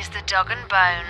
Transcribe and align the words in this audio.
is 0.00 0.08
the 0.08 0.22
Dog 0.26 0.50
and 0.50 0.68
Bone. 0.70 1.04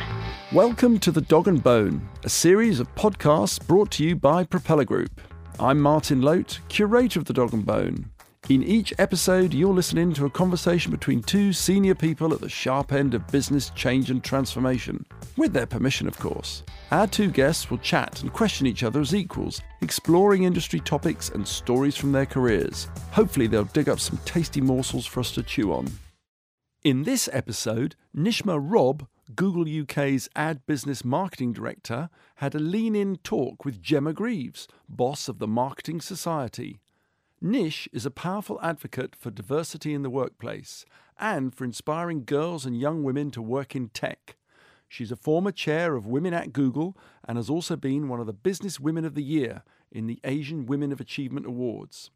Welcome 0.50 0.98
to 0.98 1.12
The 1.12 1.20
Dog 1.20 1.46
and 1.46 1.62
Bone, 1.62 2.08
a 2.24 2.28
series 2.28 2.80
of 2.80 2.92
podcasts 2.96 3.64
brought 3.64 3.92
to 3.92 4.04
you 4.04 4.16
by 4.16 4.42
Propeller 4.42 4.84
Group. 4.84 5.20
I'm 5.60 5.78
Martin 5.80 6.22
Lote, 6.22 6.58
curator 6.68 7.20
of 7.20 7.26
The 7.26 7.32
Dog 7.32 7.52
and 7.52 7.64
Bone. 7.64 8.10
In 8.48 8.64
each 8.64 8.92
episode, 8.98 9.54
you're 9.54 9.72
listening 9.72 10.12
to 10.14 10.26
a 10.26 10.30
conversation 10.30 10.90
between 10.90 11.22
two 11.22 11.52
senior 11.52 11.94
people 11.94 12.34
at 12.34 12.40
the 12.40 12.48
sharp 12.48 12.92
end 12.92 13.14
of 13.14 13.28
business 13.28 13.70
change 13.76 14.10
and 14.10 14.24
transformation, 14.24 15.06
with 15.36 15.52
their 15.52 15.66
permission, 15.66 16.08
of 16.08 16.18
course. 16.18 16.64
Our 16.90 17.06
two 17.06 17.30
guests 17.30 17.70
will 17.70 17.78
chat 17.78 18.22
and 18.22 18.32
question 18.32 18.66
each 18.66 18.82
other 18.82 19.00
as 19.00 19.14
equals, 19.14 19.62
exploring 19.82 20.42
industry 20.42 20.80
topics 20.80 21.28
and 21.28 21.46
stories 21.46 21.94
from 21.94 22.10
their 22.10 22.26
careers. 22.26 22.88
Hopefully, 23.12 23.46
they'll 23.46 23.64
dig 23.66 23.88
up 23.88 24.00
some 24.00 24.18
tasty 24.24 24.60
morsels 24.60 25.06
for 25.06 25.20
us 25.20 25.30
to 25.32 25.44
chew 25.44 25.72
on. 25.72 25.86
In 26.82 27.02
this 27.02 27.28
episode, 27.30 27.94
Nishma 28.16 28.58
Robb, 28.58 29.06
Google 29.36 29.66
UK's 29.82 30.30
ad 30.34 30.64
business 30.64 31.04
marketing 31.04 31.52
director, 31.52 32.08
had 32.36 32.54
a 32.54 32.58
lean 32.58 32.96
in 32.96 33.16
talk 33.16 33.66
with 33.66 33.82
Gemma 33.82 34.14
Greaves, 34.14 34.66
boss 34.88 35.28
of 35.28 35.40
the 35.40 35.46
Marketing 35.46 36.00
Society. 36.00 36.80
Nish 37.38 37.86
is 37.92 38.06
a 38.06 38.10
powerful 38.10 38.58
advocate 38.62 39.14
for 39.14 39.30
diversity 39.30 39.92
in 39.92 40.00
the 40.00 40.08
workplace 40.08 40.86
and 41.18 41.54
for 41.54 41.66
inspiring 41.66 42.24
girls 42.24 42.64
and 42.64 42.80
young 42.80 43.04
women 43.04 43.30
to 43.32 43.42
work 43.42 43.76
in 43.76 43.90
tech. 43.90 44.36
She's 44.88 45.12
a 45.12 45.16
former 45.16 45.52
chair 45.52 45.96
of 45.96 46.06
Women 46.06 46.32
at 46.32 46.54
Google 46.54 46.96
and 47.28 47.36
has 47.36 47.50
also 47.50 47.76
been 47.76 48.08
one 48.08 48.20
of 48.20 48.26
the 48.26 48.32
Business 48.32 48.80
Women 48.80 49.04
of 49.04 49.14
the 49.14 49.22
Year 49.22 49.64
in 49.92 50.06
the 50.06 50.18
Asian 50.24 50.64
Women 50.64 50.92
of 50.92 51.00
Achievement 51.00 51.44
Awards. 51.44 52.10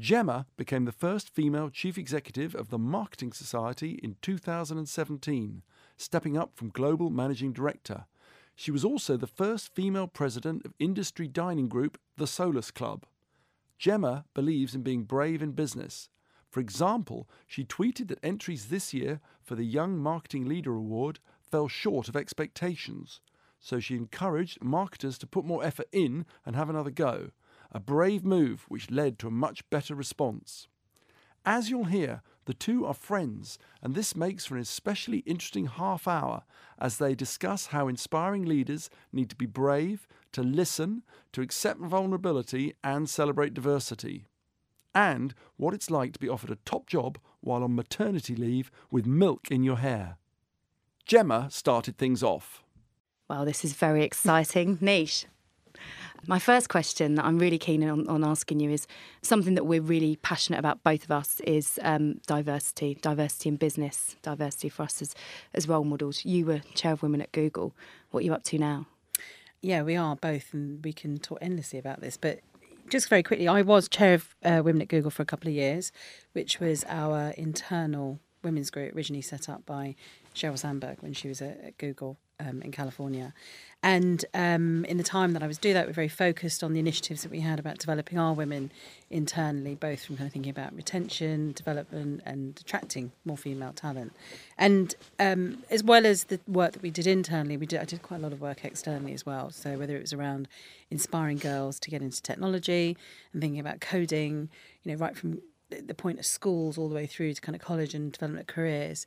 Gemma 0.00 0.46
became 0.56 0.84
the 0.84 0.92
first 0.92 1.28
female 1.28 1.70
chief 1.70 1.98
executive 1.98 2.54
of 2.54 2.68
the 2.68 2.78
Marketing 2.78 3.32
Society 3.32 3.98
in 4.00 4.14
2017, 4.22 5.62
stepping 5.96 6.38
up 6.38 6.52
from 6.54 6.68
global 6.68 7.10
managing 7.10 7.52
director. 7.52 8.04
She 8.54 8.70
was 8.70 8.84
also 8.84 9.16
the 9.16 9.26
first 9.26 9.74
female 9.74 10.06
president 10.06 10.64
of 10.64 10.72
industry 10.78 11.26
dining 11.26 11.68
group 11.68 11.98
The 12.16 12.28
Solus 12.28 12.70
Club. 12.70 13.06
Gemma 13.76 14.24
believes 14.34 14.72
in 14.72 14.82
being 14.82 15.02
brave 15.02 15.42
in 15.42 15.50
business. 15.50 16.08
For 16.48 16.60
example, 16.60 17.28
she 17.44 17.64
tweeted 17.64 18.06
that 18.06 18.20
entries 18.22 18.66
this 18.66 18.94
year 18.94 19.20
for 19.42 19.56
the 19.56 19.64
Young 19.64 19.98
Marketing 19.98 20.46
Leader 20.46 20.74
Award 20.74 21.18
fell 21.50 21.66
short 21.66 22.08
of 22.08 22.14
expectations. 22.14 23.20
So 23.58 23.80
she 23.80 23.96
encouraged 23.96 24.62
marketers 24.62 25.18
to 25.18 25.26
put 25.26 25.44
more 25.44 25.64
effort 25.64 25.88
in 25.90 26.24
and 26.46 26.54
have 26.54 26.70
another 26.70 26.92
go. 26.92 27.30
A 27.72 27.80
brave 27.80 28.24
move 28.24 28.64
which 28.68 28.90
led 28.90 29.18
to 29.18 29.28
a 29.28 29.32
much 29.32 29.68
better 29.70 29.94
response. 29.94 30.68
As 31.44 31.70
you'll 31.70 31.84
hear, 31.84 32.22
the 32.46 32.54
two 32.54 32.86
are 32.86 32.94
friends, 32.94 33.58
and 33.82 33.94
this 33.94 34.16
makes 34.16 34.46
for 34.46 34.54
an 34.54 34.62
especially 34.62 35.18
interesting 35.18 35.66
half 35.66 36.08
hour 36.08 36.44
as 36.78 36.96
they 36.96 37.14
discuss 37.14 37.66
how 37.66 37.88
inspiring 37.88 38.44
leaders 38.44 38.88
need 39.12 39.28
to 39.30 39.36
be 39.36 39.46
brave, 39.46 40.08
to 40.32 40.42
listen, 40.42 41.02
to 41.32 41.42
accept 41.42 41.80
vulnerability, 41.80 42.74
and 42.82 43.08
celebrate 43.08 43.54
diversity. 43.54 44.26
And 44.94 45.34
what 45.56 45.74
it's 45.74 45.90
like 45.90 46.14
to 46.14 46.18
be 46.18 46.28
offered 46.28 46.50
a 46.50 46.56
top 46.64 46.86
job 46.86 47.18
while 47.40 47.62
on 47.62 47.74
maternity 47.74 48.34
leave 48.34 48.70
with 48.90 49.06
milk 49.06 49.50
in 49.50 49.62
your 49.62 49.76
hair. 49.76 50.16
Gemma 51.04 51.48
started 51.50 51.96
things 51.98 52.22
off. 52.22 52.62
Well, 53.28 53.44
this 53.44 53.64
is 53.64 53.74
very 53.74 54.04
exciting. 54.04 54.78
Nish. 54.80 55.26
My 56.26 56.38
first 56.38 56.68
question 56.68 57.14
that 57.14 57.24
I'm 57.24 57.38
really 57.38 57.58
keen 57.58 57.82
on, 57.88 58.06
on, 58.08 58.24
asking 58.24 58.60
you 58.60 58.70
is 58.70 58.86
something 59.22 59.54
that 59.54 59.64
we're 59.64 59.80
really 59.80 60.16
passionate 60.16 60.58
about, 60.58 60.82
both 60.82 61.04
of 61.04 61.10
us, 61.10 61.40
is 61.40 61.78
um, 61.82 62.20
diversity, 62.26 62.98
diversity 63.00 63.48
in 63.48 63.56
business, 63.56 64.16
diversity 64.22 64.68
for 64.68 64.82
us 64.82 65.00
as, 65.00 65.14
as 65.54 65.68
role 65.68 65.84
models. 65.84 66.24
You 66.24 66.46
were 66.46 66.58
chair 66.74 66.92
of 66.92 67.02
women 67.02 67.22
at 67.22 67.32
Google. 67.32 67.74
What 68.10 68.20
are 68.20 68.24
you 68.24 68.34
up 68.34 68.42
to 68.44 68.58
now? 68.58 68.86
Yeah, 69.60 69.82
we 69.82 69.96
are 69.96 70.16
both, 70.16 70.52
and 70.52 70.84
we 70.84 70.92
can 70.92 71.18
talk 71.18 71.38
endlessly 71.40 71.78
about 71.78 72.00
this. 72.00 72.16
But 72.16 72.40
just 72.88 73.08
very 73.08 73.22
quickly, 73.22 73.48
I 73.48 73.62
was 73.62 73.88
chair 73.88 74.14
of 74.14 74.34
uh, 74.44 74.62
Women 74.64 74.82
at 74.82 74.88
Google 74.88 75.10
for 75.10 75.22
a 75.22 75.26
couple 75.26 75.48
of 75.48 75.54
years, 75.54 75.92
which 76.32 76.60
was 76.60 76.84
our 76.88 77.30
internal 77.30 78.20
women's 78.42 78.70
group 78.70 78.94
originally 78.94 79.22
set 79.22 79.48
up 79.48 79.66
by 79.66 79.94
Sheryl 80.38 80.58
Sandberg 80.58 80.98
when 81.00 81.12
she 81.12 81.28
was 81.28 81.42
at, 81.42 81.60
at 81.62 81.78
Google 81.78 82.18
um, 82.40 82.62
in 82.62 82.70
California. 82.72 83.34
And 83.82 84.24
um, 84.34 84.84
in 84.86 84.96
the 84.96 85.04
time 85.04 85.34
that 85.34 85.42
I 85.42 85.46
was 85.46 85.56
doing 85.56 85.74
that, 85.74 85.84
we 85.84 85.90
were 85.90 85.94
very 85.94 86.08
focused 86.08 86.64
on 86.64 86.72
the 86.72 86.80
initiatives 86.80 87.22
that 87.22 87.30
we 87.30 87.40
had 87.40 87.60
about 87.60 87.78
developing 87.78 88.18
our 88.18 88.32
women 88.32 88.72
internally, 89.08 89.76
both 89.76 90.04
from 90.04 90.16
kind 90.16 90.26
of 90.26 90.32
thinking 90.32 90.50
about 90.50 90.74
retention, 90.74 91.52
development, 91.52 92.22
and 92.24 92.58
attracting 92.60 93.12
more 93.24 93.36
female 93.36 93.72
talent. 93.72 94.12
And 94.56 94.96
um, 95.20 95.62
as 95.70 95.84
well 95.84 96.06
as 96.06 96.24
the 96.24 96.40
work 96.48 96.72
that 96.72 96.82
we 96.82 96.90
did 96.90 97.06
internally, 97.06 97.56
we 97.56 97.66
did 97.66 97.80
I 97.80 97.84
did 97.84 98.02
quite 98.02 98.18
a 98.18 98.22
lot 98.22 98.32
of 98.32 98.40
work 98.40 98.64
externally 98.64 99.12
as 99.12 99.24
well. 99.24 99.50
So 99.50 99.78
whether 99.78 99.96
it 99.96 100.00
was 100.00 100.12
around 100.12 100.48
inspiring 100.90 101.38
girls 101.38 101.78
to 101.80 101.90
get 101.90 102.02
into 102.02 102.20
technology 102.20 102.96
and 103.32 103.40
thinking 103.40 103.60
about 103.60 103.80
coding, 103.80 104.48
you 104.82 104.92
know, 104.92 104.98
right 104.98 105.16
from 105.16 105.40
the 105.70 105.94
point 105.94 106.18
of 106.18 106.26
schools 106.26 106.78
all 106.78 106.88
the 106.88 106.94
way 106.94 107.06
through 107.06 107.34
to 107.34 107.40
kind 107.40 107.54
of 107.54 107.62
college 107.62 107.94
and 107.94 108.10
development 108.10 108.48
careers. 108.48 109.06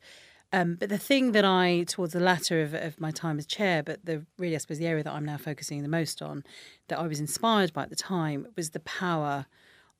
Um, 0.52 0.74
but 0.74 0.90
the 0.90 0.98
thing 0.98 1.32
that 1.32 1.44
I, 1.44 1.84
towards 1.88 2.12
the 2.12 2.20
latter 2.20 2.60
of, 2.60 2.74
of 2.74 3.00
my 3.00 3.10
time 3.10 3.38
as 3.38 3.46
chair, 3.46 3.82
but 3.82 4.04
the 4.04 4.26
really, 4.38 4.54
I 4.54 4.58
suppose, 4.58 4.78
the 4.78 4.86
area 4.86 5.02
that 5.02 5.12
I'm 5.12 5.24
now 5.24 5.38
focusing 5.38 5.82
the 5.82 5.88
most 5.88 6.20
on, 6.20 6.44
that 6.88 6.98
I 6.98 7.06
was 7.06 7.20
inspired 7.20 7.72
by 7.72 7.84
at 7.84 7.90
the 7.90 7.96
time, 7.96 8.46
was 8.54 8.70
the 8.70 8.80
power 8.80 9.46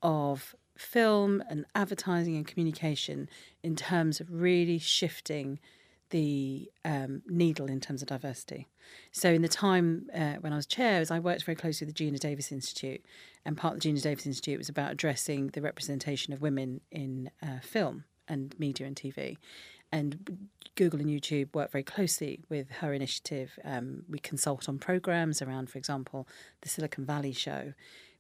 of 0.03 0.55
film 0.77 1.43
and 1.49 1.65
advertising 1.75 2.37
and 2.37 2.47
communication 2.47 3.29
in 3.63 3.77
terms 3.77 4.21
of 4.21 4.31
really 4.31 4.79
shifting 4.79 5.59
the 6.11 6.71
um, 6.85 7.23
needle 7.27 7.69
in 7.69 7.81
terms 7.81 8.03
of 8.03 8.09
diversity. 8.09 8.69
So, 9.11 9.33
in 9.33 9.41
the 9.41 9.49
time 9.49 10.09
uh, 10.15 10.35
when 10.41 10.53
I 10.53 10.57
was 10.57 10.67
chair, 10.67 11.03
I 11.11 11.19
worked 11.19 11.45
very 11.45 11.57
closely 11.57 11.87
with 11.87 11.97
the 11.97 12.05
Geena 12.05 12.19
Davis 12.19 12.53
Institute, 12.53 13.03
and 13.47 13.57
part 13.57 13.75
of 13.75 13.81
the 13.81 13.89
Geena 13.89 14.03
Davis 14.03 14.27
Institute 14.27 14.59
was 14.59 14.69
about 14.69 14.93
addressing 14.93 15.47
the 15.49 15.63
representation 15.63 16.35
of 16.35 16.43
women 16.43 16.83
in 16.91 17.31
uh, 17.43 17.61
film 17.63 18.05
and 18.29 18.55
media 18.59 18.87
and 18.87 18.95
TV 18.95 19.39
and 19.93 20.49
Google 20.75 21.01
and 21.01 21.09
YouTube 21.11 21.55
work 21.55 21.71
very 21.71 21.85
closely 21.85 22.41
with 22.49 22.71
her 22.81 22.95
initiative. 22.95 23.59
Um, 23.65 24.05
we 24.09 24.19
consult 24.19 24.69
on 24.69 24.79
programs 24.79 25.43
around, 25.43 25.71
for 25.71 25.79
example, 25.79 26.27
the 26.63 26.69
Silicon 26.69 27.05
Valley 27.05 27.33
show, 27.33 27.75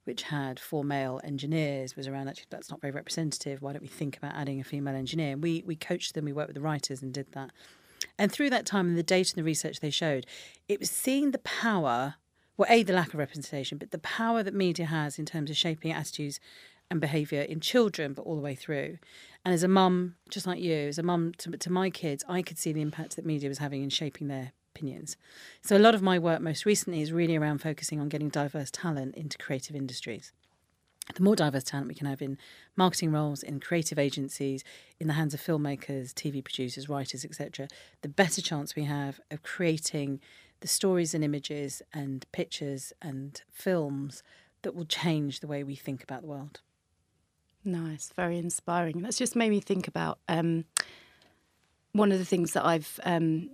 which 0.04 0.24
had 0.24 0.60
four 0.60 0.84
male 0.84 1.20
engineers, 1.24 1.96
was 1.96 2.06
around 2.06 2.28
actually 2.28 2.46
that's 2.50 2.70
not 2.70 2.80
very 2.80 2.92
representative. 2.92 3.62
Why 3.62 3.72
don't 3.72 3.82
we 3.82 3.88
think 3.88 4.16
about 4.16 4.34
adding 4.34 4.60
a 4.60 4.64
female 4.64 4.94
engineer? 4.94 5.32
And 5.32 5.42
we 5.42 5.62
we 5.66 5.76
coached 5.76 6.14
them, 6.14 6.26
we 6.26 6.32
worked 6.32 6.48
with 6.48 6.56
the 6.56 6.60
writers 6.60 7.02
and 7.02 7.12
did 7.12 7.32
that. 7.32 7.50
And 8.18 8.30
through 8.30 8.50
that 8.50 8.66
time 8.66 8.88
and 8.88 8.98
the 8.98 9.02
data 9.02 9.32
and 9.34 9.42
the 9.42 9.46
research 9.46 9.80
they 9.80 9.90
showed, 9.90 10.26
it 10.68 10.80
was 10.80 10.90
seeing 10.90 11.30
the 11.30 11.38
power, 11.38 12.16
well, 12.56 12.68
A, 12.68 12.82
the 12.82 12.92
lack 12.92 13.14
of 13.14 13.18
representation, 13.18 13.78
but 13.78 13.92
the 13.92 13.98
power 13.98 14.42
that 14.42 14.54
media 14.54 14.86
has 14.86 15.18
in 15.18 15.24
terms 15.24 15.50
of 15.50 15.56
shaping 15.56 15.92
attitudes 15.92 16.40
and 16.92 17.00
behaviour 17.00 17.40
in 17.40 17.58
children, 17.58 18.12
but 18.12 18.22
all 18.22 18.36
the 18.36 18.42
way 18.42 18.54
through. 18.54 18.98
And 19.44 19.52
as 19.52 19.62
a 19.62 19.68
mum, 19.68 20.14
just 20.30 20.46
like 20.46 20.60
you, 20.60 20.74
as 20.74 20.98
a 20.98 21.02
mum 21.02 21.32
to, 21.38 21.50
to 21.50 21.72
my 21.72 21.90
kids, 21.90 22.22
I 22.28 22.42
could 22.42 22.58
see 22.58 22.72
the 22.72 22.82
impact 22.82 23.16
that 23.16 23.26
media 23.26 23.48
was 23.48 23.58
having 23.58 23.82
in 23.82 23.88
shaping 23.88 24.28
their 24.28 24.52
opinions. 24.74 25.16
So 25.62 25.76
a 25.76 25.80
lot 25.80 25.94
of 25.94 26.02
my 26.02 26.18
work 26.18 26.40
most 26.40 26.64
recently 26.64 27.00
is 27.00 27.10
really 27.10 27.34
around 27.34 27.58
focusing 27.58 27.98
on 27.98 28.08
getting 28.08 28.28
diverse 28.28 28.70
talent 28.70 29.16
into 29.16 29.38
creative 29.38 29.74
industries. 29.74 30.32
The 31.14 31.22
more 31.22 31.34
diverse 31.34 31.64
talent 31.64 31.88
we 31.88 31.94
can 31.94 32.06
have 32.06 32.22
in 32.22 32.38
marketing 32.76 33.10
roles, 33.10 33.42
in 33.42 33.58
creative 33.58 33.98
agencies, 33.98 34.62
in 35.00 35.08
the 35.08 35.14
hands 35.14 35.34
of 35.34 35.40
filmmakers, 35.40 36.12
TV 36.12 36.44
producers, 36.44 36.88
writers, 36.88 37.24
etc., 37.24 37.68
the 38.02 38.08
better 38.08 38.40
chance 38.40 38.76
we 38.76 38.84
have 38.84 39.18
of 39.30 39.42
creating 39.42 40.20
the 40.60 40.68
stories 40.68 41.12
and 41.12 41.24
images 41.24 41.82
and 41.92 42.24
pictures 42.32 42.92
and 43.02 43.42
films 43.50 44.22
that 44.62 44.74
will 44.74 44.84
change 44.84 45.40
the 45.40 45.48
way 45.48 45.64
we 45.64 45.74
think 45.74 46.04
about 46.04 46.20
the 46.20 46.28
world. 46.28 46.60
Nice, 47.64 48.12
very 48.16 48.38
inspiring. 48.38 49.02
That's 49.02 49.18
just 49.18 49.36
made 49.36 49.50
me 49.50 49.60
think 49.60 49.86
about 49.86 50.18
um, 50.28 50.64
one 51.92 52.10
of 52.10 52.18
the 52.18 52.24
things 52.24 52.52
that 52.52 52.64
I've 52.64 52.98
um, 53.04 53.50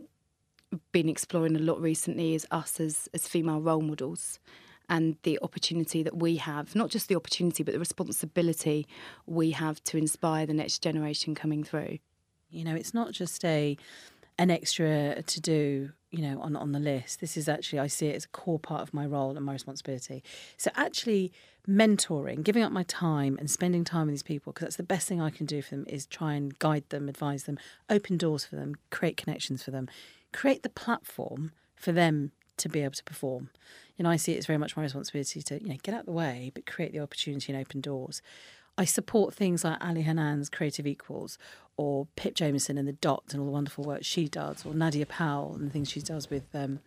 been 0.93 1.09
exploring 1.09 1.57
a 1.57 1.61
lot 1.61 1.81
recently 1.81 2.35
is 2.35 2.47
us 2.51 2.81
as, 2.81 3.09
as 3.13 3.29
female 3.29 3.61
role 3.61 3.83
models 3.83 4.39
and 4.89 5.17
the 5.23 5.39
opportunity 5.43 6.03
that 6.03 6.17
we 6.17 6.37
have, 6.37 6.75
not 6.75 6.89
just 6.89 7.09
the 7.09 7.17
opportunity, 7.17 7.63
but 7.63 7.75
the 7.75 7.79
responsibility 7.79 8.87
we 9.27 9.51
have 9.51 9.83
to 9.85 9.99
inspire 9.99 10.47
the 10.47 10.55
next 10.55 10.79
generation 10.79 11.35
coming 11.35 11.63
through. 11.63 11.99
You 12.51 12.65
know, 12.65 12.75
it's 12.75 12.95
not 12.95 13.13
just 13.13 13.45
a 13.45 13.77
an 14.39 14.51
extra 14.51 15.21
to 15.21 15.41
do, 15.41 15.91
you 16.11 16.23
know, 16.23 16.41
on 16.41 16.57
on 16.57 16.73
the 16.73 16.81
list. 16.81 17.21
This 17.21 17.37
is 17.37 17.49
actually 17.49 17.79
I 17.81 17.87
see 17.87 18.09
it 18.09 18.17
as 18.17 18.25
a 18.25 18.29
core 18.29 18.59
part 18.59 18.83
of 18.83 18.95
my 18.95 19.07
role 19.07 19.37
and 19.37 19.45
my 19.45 19.53
responsibility. 19.53 20.23
So 20.57 20.71
actually 20.75 21.33
mentoring, 21.69 22.43
giving 22.43 22.63
up 22.63 22.73
my 22.73 22.85
time 22.85 23.37
and 23.39 23.51
spending 23.51 23.85
time 23.85 24.07
with 24.07 24.15
these 24.15 24.23
people 24.23 24.53
because 24.53 24.67
that's 24.67 24.77
the 24.77 24.83
best 24.83 25.07
thing 25.07 25.21
I 25.21 25.31
can 25.31 25.45
do 25.45 25.61
for 25.61 25.77
them 25.77 25.85
is 25.87 26.07
try 26.07 26.35
and 26.35 26.59
guide 26.59 26.85
them, 26.89 27.09
advise 27.09 27.45
them, 27.45 27.59
open 27.91 28.17
doors 28.17 28.45
for 28.45 28.57
them, 28.57 28.77
create 28.91 29.19
connections 29.19 29.63
for 29.63 29.71
them, 29.71 29.89
create 30.33 30.63
the 30.63 30.71
platform 30.71 31.53
for 31.77 31.93
them 31.93 32.33
to 32.57 32.69
be 32.69 32.81
able 32.81 32.95
to 32.95 33.05
perform. 33.05 33.51
You 33.97 34.05
know, 34.05 34.11
I 34.11 34.17
see 34.17 34.33
it 34.33 34.39
as 34.39 34.47
very 34.47 34.59
much 34.59 34.77
my 34.77 34.83
responsibility 34.83 35.43
to, 35.43 35.63
you 35.63 35.69
know, 35.69 35.77
get 35.83 35.95
out 35.95 36.01
of 36.01 36.07
the 36.07 36.13
way, 36.13 36.51
but 36.55 36.67
create 36.67 36.93
the 36.93 37.01
opportunity 37.01 37.53
and 37.53 37.61
open 37.61 37.81
doors. 37.81 38.23
I 38.79 38.85
support 38.85 39.35
things 39.35 39.65
like 39.65 39.85
Ali 39.85 40.03
Hanan's 40.03 40.49
Creative 40.49 40.87
Equals 40.87 41.37
or 41.77 42.07
Pip 42.15 42.35
Jamieson 42.35 42.79
and 42.79 42.87
the 42.87 42.93
Dot 42.93 43.25
and 43.31 43.41
all 43.41 43.47
the 43.47 43.53
wonderful 43.53 43.83
work 43.83 44.05
she 44.05 44.29
does, 44.29 44.65
or 44.65 44.73
Nadya 44.73 45.09
Powell 45.09 45.55
and 45.57 45.67
the 45.67 45.73
things 45.73 45.91
she 45.91 46.01
does 46.01 46.31
with 46.31 46.45
um, 46.55 46.79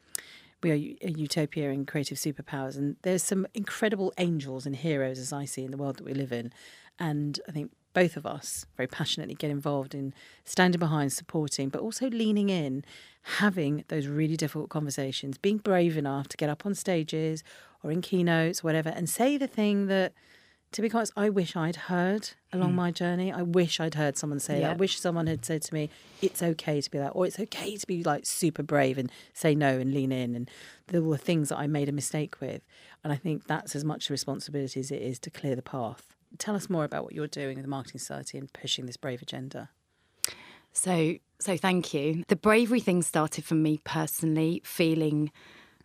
We 0.64 0.72
Are 0.72 0.76
a 0.76 1.12
Utopia 1.12 1.70
and 1.70 1.86
Creative 1.86 2.18
Superpowers. 2.18 2.78
And 2.78 2.96
there's 3.02 3.24
some 3.24 3.46
incredible 3.54 4.14
angels 4.18 4.66
and 4.66 4.76
heroes, 4.76 5.20
as 5.20 5.34
I 5.34 5.44
see, 5.44 5.66
in 5.66 5.72
the 5.72 5.78
world 5.78 5.98
that 5.98 6.06
we 6.06 6.14
live 6.14 6.32
in. 6.32 6.54
And 6.98 7.40
I 7.48 7.52
think 7.52 7.72
both 7.94 8.16
of 8.16 8.26
us 8.26 8.66
very 8.78 8.88
passionately 8.88 9.36
get 9.36 9.52
involved 9.52 9.94
in 9.94 10.14
standing 10.46 10.80
behind, 10.80 11.12
supporting, 11.12 11.68
but 11.68 11.82
also 11.82 12.10
leaning 12.10 12.48
in, 12.48 12.86
having 13.24 13.84
those 13.90 14.08
really 14.08 14.38
difficult 14.38 14.70
conversations, 14.70 15.38
being 15.38 15.58
brave 15.58 15.98
enough 15.98 16.30
to 16.30 16.38
get 16.38 16.50
up 16.50 16.66
on 16.66 16.74
stages 16.74 17.44
or 17.84 17.92
in 17.92 18.02
keynotes, 18.02 18.64
whatever, 18.64 18.90
and 18.90 19.10
say 19.10 19.36
the 19.36 19.48
thing 19.48 19.88
that, 19.88 20.14
to 20.72 20.82
be 20.82 20.92
honest, 20.92 21.12
I 21.16 21.30
wish 21.30 21.56
I'd 21.56 21.76
heard 21.76 22.30
along 22.54 22.72
mm. 22.72 22.76
my 22.76 22.92
journey. 22.92 23.32
I 23.32 23.42
wish 23.42 23.80
I'd 23.80 23.96
heard 23.96 24.18
someone 24.18 24.40
say 24.40 24.62
yeah. 24.62 24.72
I 24.72 24.74
wish 24.74 25.00
someone 25.00 25.28
had 25.28 25.44
said 25.46 25.62
to 25.64 25.74
me, 25.74 25.90
it's 26.22 26.42
okay 26.42 26.80
to 26.80 26.92
be 26.92 26.98
that, 26.98 27.10
or 27.10 27.26
it's 27.26 27.40
okay 27.40 27.76
to 27.76 27.88
be 27.88 28.04
like 28.04 28.26
super 28.26 28.64
brave 28.64 28.98
and 28.98 29.12
say 29.34 29.54
no 29.54 29.78
and 29.80 29.94
lean 29.94 30.12
in. 30.12 30.36
And 30.36 30.50
there 30.88 31.02
were 31.02 31.18
things 31.18 31.50
that 31.50 31.58
I 31.58 31.68
made 31.68 31.90
a 31.90 31.94
mistake 31.94 32.40
with. 32.40 32.62
And 33.04 33.12
I 33.12 33.16
think 33.16 33.48
that's 33.48 33.76
as 33.76 33.84
much 33.84 34.10
a 34.10 34.14
responsibility 34.14 34.80
as 34.80 34.92
it 34.92 35.02
is 35.02 35.20
to 35.20 35.30
clear 35.30 35.56
the 35.56 35.62
path 35.62 36.16
tell 36.38 36.56
us 36.56 36.70
more 36.70 36.84
about 36.84 37.04
what 37.04 37.14
you're 37.14 37.28
doing 37.28 37.58
in 37.58 37.62
the 37.62 37.68
Marketing 37.68 38.00
Society 38.00 38.38
and 38.38 38.52
pushing 38.54 38.86
this 38.86 38.98
brave 38.98 39.22
agenda. 39.22 39.70
So, 40.74 41.16
so 41.40 41.58
thank 41.58 41.94
you. 41.94 42.24
The 42.28 42.36
bravery 42.36 42.80
thing 42.80 43.02
started 43.02 43.44
for 43.44 43.56
me 43.56 43.80
personally 43.84 44.62
feeling 44.64 45.32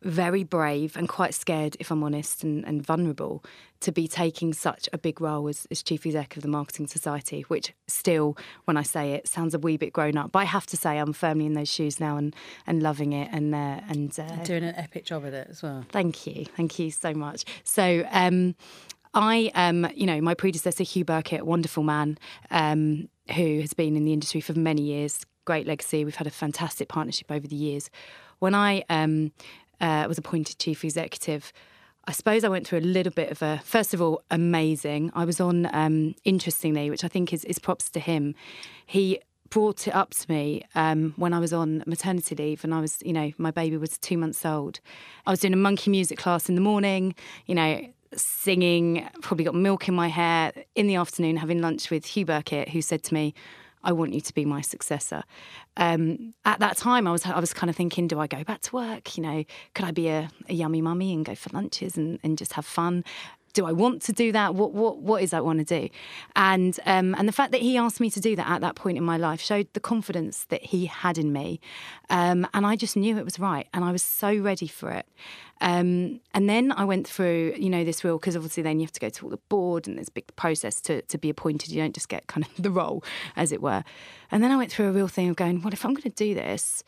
very 0.02 0.44
brave 0.44 0.96
and 0.96 1.08
quite 1.08 1.34
scared, 1.34 1.76
if 1.80 1.90
I'm 1.90 2.02
honest, 2.02 2.44
and, 2.44 2.64
and 2.64 2.84
vulnerable 2.84 3.44
to 3.80 3.92
be 3.92 4.08
taking 4.08 4.52
such 4.52 4.88
a 4.92 4.98
big 4.98 5.20
role 5.20 5.48
as, 5.48 5.66
as 5.70 5.82
chief 5.82 6.06
exec 6.06 6.36
of 6.36 6.42
the 6.42 6.48
Marketing 6.48 6.86
Society, 6.86 7.42
which 7.42 7.72
still, 7.86 8.36
when 8.64 8.76
I 8.76 8.82
say 8.82 9.12
it, 9.12 9.28
sounds 9.28 9.54
a 9.54 9.58
wee 9.58 9.76
bit 9.76 9.92
grown 9.92 10.16
up. 10.16 10.32
But 10.32 10.40
I 10.40 10.44
have 10.44 10.66
to 10.66 10.76
say, 10.76 10.98
I'm 10.98 11.12
firmly 11.12 11.46
in 11.46 11.54
those 11.54 11.70
shoes 11.70 12.00
now 12.00 12.16
and, 12.16 12.34
and 12.66 12.82
loving 12.82 13.12
it 13.12 13.28
and 13.32 13.54
uh, 13.54 13.80
and 13.88 14.18
uh, 14.18 14.44
doing 14.44 14.64
an 14.64 14.74
epic 14.76 15.04
job 15.04 15.24
with 15.24 15.34
it 15.34 15.48
as 15.50 15.62
well. 15.62 15.84
Thank 15.90 16.26
you, 16.26 16.46
thank 16.56 16.78
you 16.78 16.90
so 16.90 17.12
much. 17.14 17.44
So. 17.64 18.06
Um, 18.10 18.54
I, 19.14 19.50
um, 19.54 19.88
you 19.94 20.04
know, 20.04 20.20
my 20.20 20.34
predecessor, 20.34 20.84
Hugh 20.84 21.06
Burkitt, 21.06 21.42
wonderful 21.44 21.82
man 21.82 22.18
um, 22.50 23.08
who 23.34 23.60
has 23.60 23.72
been 23.72 23.96
in 23.96 24.04
the 24.04 24.12
industry 24.12 24.42
for 24.42 24.52
many 24.52 24.82
years, 24.82 25.24
great 25.46 25.66
legacy. 25.66 26.04
We've 26.04 26.14
had 26.14 26.26
a 26.26 26.30
fantastic 26.30 26.88
partnership 26.88 27.32
over 27.32 27.46
the 27.46 27.56
years. 27.56 27.88
When 28.40 28.54
I 28.54 28.84
um, 28.90 29.32
uh, 29.80 30.06
was 30.08 30.18
appointed 30.18 30.58
chief 30.58 30.84
executive, 30.84 31.52
I 32.08 32.12
suppose 32.12 32.44
I 32.44 32.48
went 32.48 32.66
through 32.66 32.78
a 32.78 32.80
little 32.80 33.12
bit 33.12 33.30
of 33.30 33.42
a, 33.42 33.60
first 33.64 33.92
of 33.92 34.00
all, 34.00 34.22
amazing. 34.30 35.10
I 35.14 35.24
was 35.24 35.40
on, 35.40 35.68
um, 35.74 36.14
interestingly, 36.24 36.88
which 36.88 37.02
I 37.02 37.08
think 37.08 37.32
is, 37.32 37.44
is 37.44 37.58
props 37.58 37.90
to 37.90 38.00
him. 38.00 38.34
He 38.86 39.18
brought 39.50 39.88
it 39.88 39.94
up 39.94 40.10
to 40.10 40.30
me 40.30 40.62
um, 40.76 41.14
when 41.16 41.32
I 41.32 41.40
was 41.40 41.52
on 41.52 41.82
maternity 41.86 42.36
leave 42.36 42.62
and 42.62 42.72
I 42.72 42.80
was, 42.80 42.98
you 43.04 43.12
know, 43.12 43.32
my 43.38 43.50
baby 43.50 43.76
was 43.76 43.98
two 43.98 44.18
months 44.18 44.44
old. 44.44 44.78
I 45.26 45.30
was 45.30 45.40
doing 45.40 45.52
a 45.52 45.56
monkey 45.56 45.90
music 45.90 46.18
class 46.18 46.48
in 46.48 46.54
the 46.54 46.60
morning, 46.60 47.14
you 47.46 47.54
know, 47.56 47.80
singing, 48.14 49.08
probably 49.20 49.44
got 49.44 49.54
milk 49.54 49.88
in 49.88 49.94
my 49.94 50.08
hair 50.08 50.52
in 50.76 50.86
the 50.86 50.94
afternoon, 50.94 51.36
having 51.36 51.60
lunch 51.60 51.90
with 51.90 52.06
Hugh 52.06 52.26
Burkitt, 52.26 52.68
who 52.68 52.82
said 52.82 53.02
to 53.04 53.14
me, 53.14 53.34
I 53.86 53.92
want 53.92 54.12
you 54.12 54.20
to 54.20 54.34
be 54.34 54.44
my 54.44 54.60
successor. 54.62 55.22
Um, 55.76 56.34
at 56.44 56.58
that 56.58 56.76
time, 56.76 57.06
I 57.06 57.12
was 57.12 57.24
I 57.24 57.38
was 57.38 57.54
kind 57.54 57.70
of 57.70 57.76
thinking, 57.76 58.08
do 58.08 58.18
I 58.18 58.26
go 58.26 58.42
back 58.42 58.60
to 58.62 58.74
work? 58.74 59.16
You 59.16 59.22
know, 59.22 59.44
could 59.74 59.84
I 59.84 59.92
be 59.92 60.08
a, 60.08 60.28
a 60.48 60.52
yummy 60.52 60.82
mummy 60.82 61.14
and 61.14 61.24
go 61.24 61.36
for 61.36 61.50
lunches 61.50 61.96
and, 61.96 62.18
and 62.24 62.36
just 62.36 62.54
have 62.54 62.66
fun? 62.66 63.04
Do 63.56 63.64
I 63.64 63.72
want 63.72 64.02
to 64.02 64.12
do 64.12 64.32
that? 64.32 64.54
What 64.54 64.72
what 64.72 64.98
what 64.98 65.22
is 65.22 65.32
I 65.32 65.40
want 65.40 65.66
to 65.66 65.80
do? 65.80 65.88
And 66.36 66.78
um, 66.84 67.14
and 67.18 67.26
the 67.26 67.32
fact 67.32 67.52
that 67.52 67.62
he 67.62 67.78
asked 67.78 68.00
me 68.00 68.10
to 68.10 68.20
do 68.20 68.36
that 68.36 68.46
at 68.46 68.60
that 68.60 68.76
point 68.76 68.98
in 68.98 69.02
my 69.02 69.16
life 69.16 69.40
showed 69.40 69.66
the 69.72 69.80
confidence 69.80 70.44
that 70.50 70.62
he 70.62 70.84
had 70.84 71.16
in 71.16 71.32
me, 71.32 71.58
um, 72.10 72.46
and 72.52 72.66
I 72.66 72.76
just 72.76 72.96
knew 72.96 73.16
it 73.16 73.24
was 73.24 73.40
right, 73.40 73.66
and 73.72 73.82
I 73.82 73.92
was 73.92 74.02
so 74.02 74.36
ready 74.36 74.68
for 74.68 74.90
it. 74.90 75.06
Um, 75.62 76.20
and 76.34 76.50
then 76.50 76.70
I 76.70 76.84
went 76.84 77.08
through, 77.08 77.54
you 77.56 77.70
know, 77.70 77.82
this 77.82 78.04
real 78.04 78.18
because 78.18 78.36
obviously 78.36 78.62
then 78.62 78.78
you 78.78 78.84
have 78.84 78.92
to 78.92 79.00
go 79.00 79.08
to 79.08 79.24
all 79.24 79.30
the 79.30 79.38
board 79.48 79.88
and 79.88 79.96
there's 79.96 80.08
a 80.08 80.12
big 80.12 80.36
process 80.36 80.82
to 80.82 81.00
to 81.00 81.16
be 81.16 81.30
appointed. 81.30 81.70
You 81.70 81.80
don't 81.80 81.94
just 81.94 82.10
get 82.10 82.26
kind 82.26 82.46
of 82.46 82.52
the 82.62 82.70
role, 82.70 83.02
as 83.36 83.52
it 83.52 83.62
were. 83.62 83.84
And 84.30 84.44
then 84.44 84.52
I 84.52 84.58
went 84.58 84.70
through 84.70 84.88
a 84.88 84.92
real 84.92 85.08
thing 85.08 85.30
of 85.30 85.36
going, 85.36 85.62
well, 85.62 85.72
if 85.72 85.82
I'm 85.84 85.94
going 85.94 86.02
to 86.02 86.10
do 86.10 86.34
this, 86.34 86.84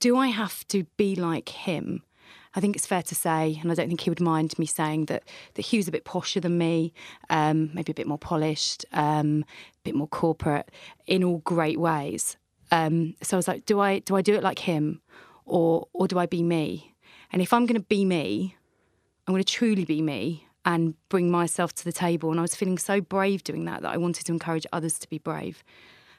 do 0.00 0.18
I 0.18 0.28
have 0.28 0.68
to 0.68 0.84
be 0.98 1.16
like 1.16 1.48
him? 1.48 2.02
I 2.54 2.60
think 2.60 2.74
it's 2.74 2.86
fair 2.86 3.02
to 3.02 3.14
say, 3.14 3.58
and 3.62 3.70
I 3.70 3.74
don't 3.74 3.86
think 3.86 4.00
he 4.00 4.10
would 4.10 4.20
mind 4.20 4.58
me 4.58 4.66
saying 4.66 5.06
that 5.06 5.22
that 5.54 5.66
Hugh's 5.66 5.88
a 5.88 5.92
bit 5.92 6.04
posher 6.04 6.42
than 6.42 6.58
me, 6.58 6.92
um, 7.28 7.70
maybe 7.74 7.92
a 7.92 7.94
bit 7.94 8.08
more 8.08 8.18
polished, 8.18 8.84
um, 8.92 9.44
a 9.74 9.82
bit 9.84 9.94
more 9.94 10.08
corporate, 10.08 10.70
in 11.06 11.22
all 11.22 11.38
great 11.38 11.78
ways. 11.78 12.36
Um, 12.72 13.14
so 13.22 13.36
I 13.36 13.38
was 13.38 13.48
like, 13.48 13.66
do 13.66 13.80
I 13.80 14.00
do 14.00 14.16
I 14.16 14.22
do 14.22 14.34
it 14.34 14.42
like 14.42 14.60
him, 14.60 15.00
or 15.44 15.88
or 15.92 16.08
do 16.08 16.18
I 16.18 16.26
be 16.26 16.42
me? 16.42 16.94
And 17.32 17.40
if 17.40 17.52
I'm 17.52 17.66
going 17.66 17.80
to 17.80 17.86
be 17.86 18.04
me, 18.04 18.56
I'm 19.26 19.34
going 19.34 19.44
to 19.44 19.52
truly 19.52 19.84
be 19.84 20.02
me 20.02 20.46
and 20.64 20.94
bring 21.08 21.30
myself 21.30 21.72
to 21.74 21.84
the 21.84 21.92
table. 21.92 22.30
And 22.30 22.40
I 22.40 22.42
was 22.42 22.54
feeling 22.54 22.78
so 22.78 23.00
brave 23.00 23.44
doing 23.44 23.64
that 23.66 23.82
that 23.82 23.92
I 23.92 23.96
wanted 23.96 24.26
to 24.26 24.32
encourage 24.32 24.66
others 24.72 24.98
to 24.98 25.08
be 25.08 25.18
brave. 25.18 25.62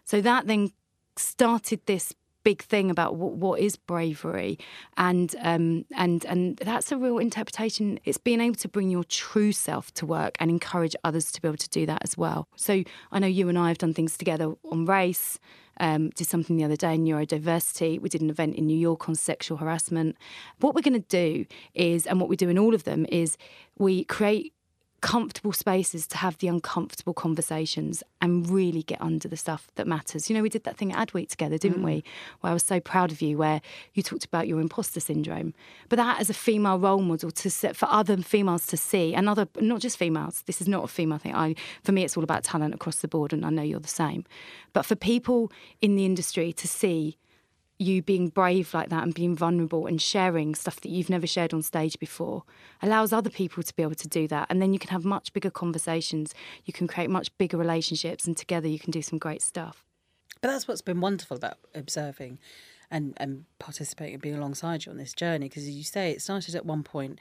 So 0.06 0.22
that 0.22 0.48
then 0.48 0.72
started 1.18 1.82
this 1.86 2.14
big 2.44 2.62
thing 2.62 2.90
about 2.90 3.16
what, 3.16 3.34
what 3.34 3.60
is 3.60 3.76
bravery, 3.76 4.58
and 4.98 5.36
um, 5.42 5.86
and 5.96 6.26
and 6.26 6.58
that's 6.58 6.92
a 6.92 6.98
real 6.98 7.18
interpretation. 7.18 8.00
It's 8.06 8.18
being 8.18 8.42
able 8.42 8.56
to 8.56 8.68
bring 8.68 8.90
your 8.90 9.04
true 9.04 9.52
self 9.52 9.94
to 9.96 10.06
work 10.06 10.36
and 10.40 10.50
encourage 10.50 10.96
others 11.04 11.32
to 11.34 11.42
be 11.42 11.48
able 11.48 11.58
to 11.58 11.70
do 11.70 11.86
that 11.86 12.02
as 12.04 12.18
well. 12.18 12.48
So 12.56 12.84
I 13.12 13.20
know 13.20 13.28
you 13.28 13.50
and 13.50 13.58
I 13.58 13.68
have 13.70 13.78
done 13.78 13.94
things 13.94 14.18
together 14.18 14.54
on 14.72 14.86
race. 14.86 15.40
Um, 15.80 16.10
did 16.12 16.28
something 16.28 16.58
the 16.58 16.64
other 16.64 16.76
day 16.76 16.94
in 16.94 17.06
neurodiversity. 17.06 18.00
We 18.00 18.10
did 18.10 18.22
an 18.22 18.30
event 18.30 18.56
in 18.56 18.68
New 18.68 18.78
York 18.78 19.10
on 19.10 19.16
sexual 19.16 19.58
harassment. 19.58 20.16
What 20.60 20.76
we're 20.76 20.82
going 20.82 21.02
to 21.02 21.08
do 21.08 21.46
is, 21.74 22.06
and 22.06 22.20
what 22.20 22.30
we 22.30 22.36
do 22.36 22.50
in 22.50 22.60
all 22.60 22.76
of 22.76 22.84
them, 22.84 23.08
is 23.10 23.36
we 23.80 24.04
create 24.04 24.54
comfortable 25.02 25.52
spaces 25.52 26.06
to 26.08 26.18
have 26.18 26.38
the 26.38 26.48
uncomfortable 26.48 27.14
conversations 27.14 28.04
and 28.22 28.48
really 28.50 28.84
get 28.84 29.02
under 29.02 29.28
the 29.28 29.36
stuff 29.36 29.68
that 29.76 29.88
matters. 29.88 30.30
You 30.30 30.36
know, 30.36 30.44
we 30.44 30.50
did 30.50 30.64
that 30.64 30.78
thing 30.78 30.94
at 30.94 31.08
Adweek 31.08 31.28
together, 31.28 31.58
didn't 31.58 31.82
mm. 31.82 31.86
we? 31.86 32.04
Where 32.42 32.52
I 32.52 32.54
was 32.54 32.64
so 32.64 32.80
proud 32.80 33.12
of 33.12 33.22
you, 33.22 33.38
where 33.38 33.62
you 33.94 34.04
talked 34.04 34.26
about 34.26 34.48
your 34.48 34.62
imposter 34.62 35.00
syndrome. 35.00 35.54
But 35.90 35.98
that 35.98 36.20
as 36.22 36.30
a 36.30 36.36
female 36.36 36.78
role 36.78 37.02
model 37.02 37.32
to 37.32 37.50
set 37.50 37.76
for 37.76 37.88
other 37.90 38.16
females 38.18 38.68
to 38.68 38.78
see, 38.78 39.16
and 39.16 39.28
other 39.28 39.48
not 39.60 39.82
just 39.82 39.98
females. 39.98 40.44
This 40.46 40.62
is 40.62 40.68
not 40.68 40.84
a 40.84 40.88
female 40.88 41.18
thing. 41.18 41.36
I 41.36 41.56
for 41.84 41.92
me, 41.92 42.04
it's 42.04 42.16
all 42.16 42.24
about 42.24 42.44
talent 42.44 42.76
across 42.76 42.98
the 42.98 43.08
board, 43.08 43.34
and 43.34 43.46
I 43.46 43.50
know 43.50 43.64
you're 43.64 43.80
the 43.80 43.88
same. 43.88 44.26
But 44.74 44.86
for 44.86 44.96
people 44.96 45.52
in 45.82 45.96
the 45.96 46.06
industry 46.06 46.54
to 46.54 46.68
see 46.68 47.18
you 47.82 48.02
being 48.02 48.30
brave 48.30 48.74
like 48.74 48.90
that 48.90 49.04
and 49.04 49.14
being 49.14 49.36
vulnerable 49.36 49.88
and 49.88 50.02
sharing 50.02 50.54
stuff 50.54 50.80
that 50.82 50.90
you've 50.90 51.10
never 51.10 51.26
shared 51.26 51.54
on 51.54 51.62
stage 51.62 51.98
before 52.00 52.44
allows 52.82 53.12
other 53.12 53.30
people 53.30 53.64
to 53.64 53.76
be 53.76 53.84
able 53.84 53.96
to 53.96 54.08
do 54.08 54.28
that. 54.28 54.48
And 54.50 54.62
then 54.62 54.72
you 54.72 54.80
can 54.80 54.92
have 54.92 55.04
much 55.04 55.34
bigger 55.34 55.50
conversations, 55.50 56.34
you 56.66 56.74
can 56.74 56.88
create 56.88 57.10
much 57.10 57.36
bigger 57.38 57.58
relationships, 57.58 58.26
and 58.26 58.38
together 58.38 58.68
you 58.68 58.80
can 58.80 58.92
do 58.92 59.02
some 59.02 59.20
great 59.20 59.42
stuff. 59.42 59.84
But 60.42 60.50
that's 60.50 60.68
what's 60.68 60.82
been 60.82 61.02
wonderful 61.02 61.38
about 61.38 61.58
observing 61.76 62.40
and, 62.90 63.14
and 63.18 63.46
participating 63.60 64.16
and 64.16 64.22
being 64.22 64.36
alongside 64.36 64.86
you 64.86 64.92
on 64.92 64.98
this 64.98 65.14
journey. 65.14 65.50
Because 65.50 65.64
as 65.64 65.72
you 65.72 65.84
say, 65.84 66.12
it 66.12 66.22
started 66.22 66.56
at 66.56 66.66
one 66.66 66.84
point, 66.84 67.20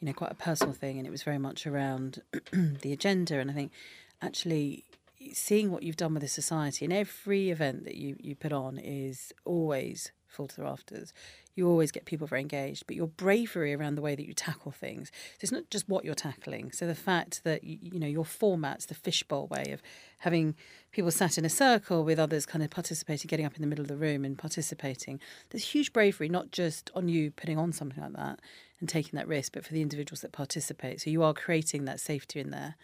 you 0.00 0.06
know, 0.06 0.12
quite 0.12 0.32
a 0.32 0.36
personal 0.36 0.74
thing, 0.74 0.98
and 0.98 1.06
it 1.06 1.10
was 1.10 1.22
very 1.22 1.38
much 1.38 1.66
around 1.66 2.22
the 2.52 2.92
agenda. 2.92 3.38
And 3.38 3.50
I 3.50 3.54
think 3.54 3.72
actually 4.20 4.84
seeing 5.32 5.70
what 5.70 5.82
you've 5.82 5.96
done 5.96 6.14
with 6.14 6.22
the 6.22 6.28
society 6.28 6.84
and 6.84 6.92
every 6.92 7.50
event 7.50 7.84
that 7.84 7.96
you, 7.96 8.16
you 8.18 8.34
put 8.34 8.52
on 8.52 8.78
is 8.78 9.32
always 9.44 10.12
full 10.32 10.48
to 10.48 10.56
the 10.56 10.62
rafters. 10.62 11.12
You 11.54 11.68
always 11.68 11.92
get 11.92 12.06
people 12.06 12.26
very 12.26 12.40
engaged, 12.40 12.86
but 12.86 12.96
your 12.96 13.06
bravery 13.06 13.74
around 13.74 13.96
the 13.96 14.02
way 14.02 14.14
that 14.14 14.26
you 14.26 14.32
tackle 14.32 14.72
things. 14.72 15.12
So 15.12 15.38
it's 15.42 15.52
not 15.52 15.68
just 15.68 15.88
what 15.88 16.04
you're 16.04 16.14
tackling. 16.14 16.72
So 16.72 16.86
the 16.86 16.94
fact 16.94 17.44
that 17.44 17.62
you, 17.62 17.78
you 17.82 18.00
know 18.00 18.06
your 18.06 18.24
formats, 18.24 18.86
the 18.86 18.94
fishbowl 18.94 19.48
way 19.48 19.72
of 19.72 19.82
having 20.18 20.54
people 20.90 21.10
sat 21.10 21.36
in 21.36 21.44
a 21.44 21.50
circle 21.50 22.04
with 22.04 22.18
others 22.18 22.46
kind 22.46 22.64
of 22.64 22.70
participating, 22.70 23.28
getting 23.28 23.44
up 23.44 23.54
in 23.54 23.60
the 23.60 23.68
middle 23.68 23.82
of 23.82 23.88
the 23.88 23.96
room 23.96 24.24
and 24.24 24.38
participating. 24.38 25.20
There's 25.50 25.64
huge 25.64 25.92
bravery, 25.92 26.30
not 26.30 26.50
just 26.50 26.90
on 26.94 27.08
you 27.08 27.30
putting 27.30 27.58
on 27.58 27.72
something 27.72 28.02
like 28.02 28.14
that 28.14 28.40
and 28.80 28.88
taking 28.88 29.16
that 29.18 29.28
risk, 29.28 29.52
but 29.52 29.64
for 29.64 29.74
the 29.74 29.82
individuals 29.82 30.22
that 30.22 30.32
participate. 30.32 31.02
So 31.02 31.10
you 31.10 31.22
are 31.22 31.34
creating 31.34 31.84
that 31.84 32.00
safety 32.00 32.40
in 32.40 32.50
there. 32.50 32.76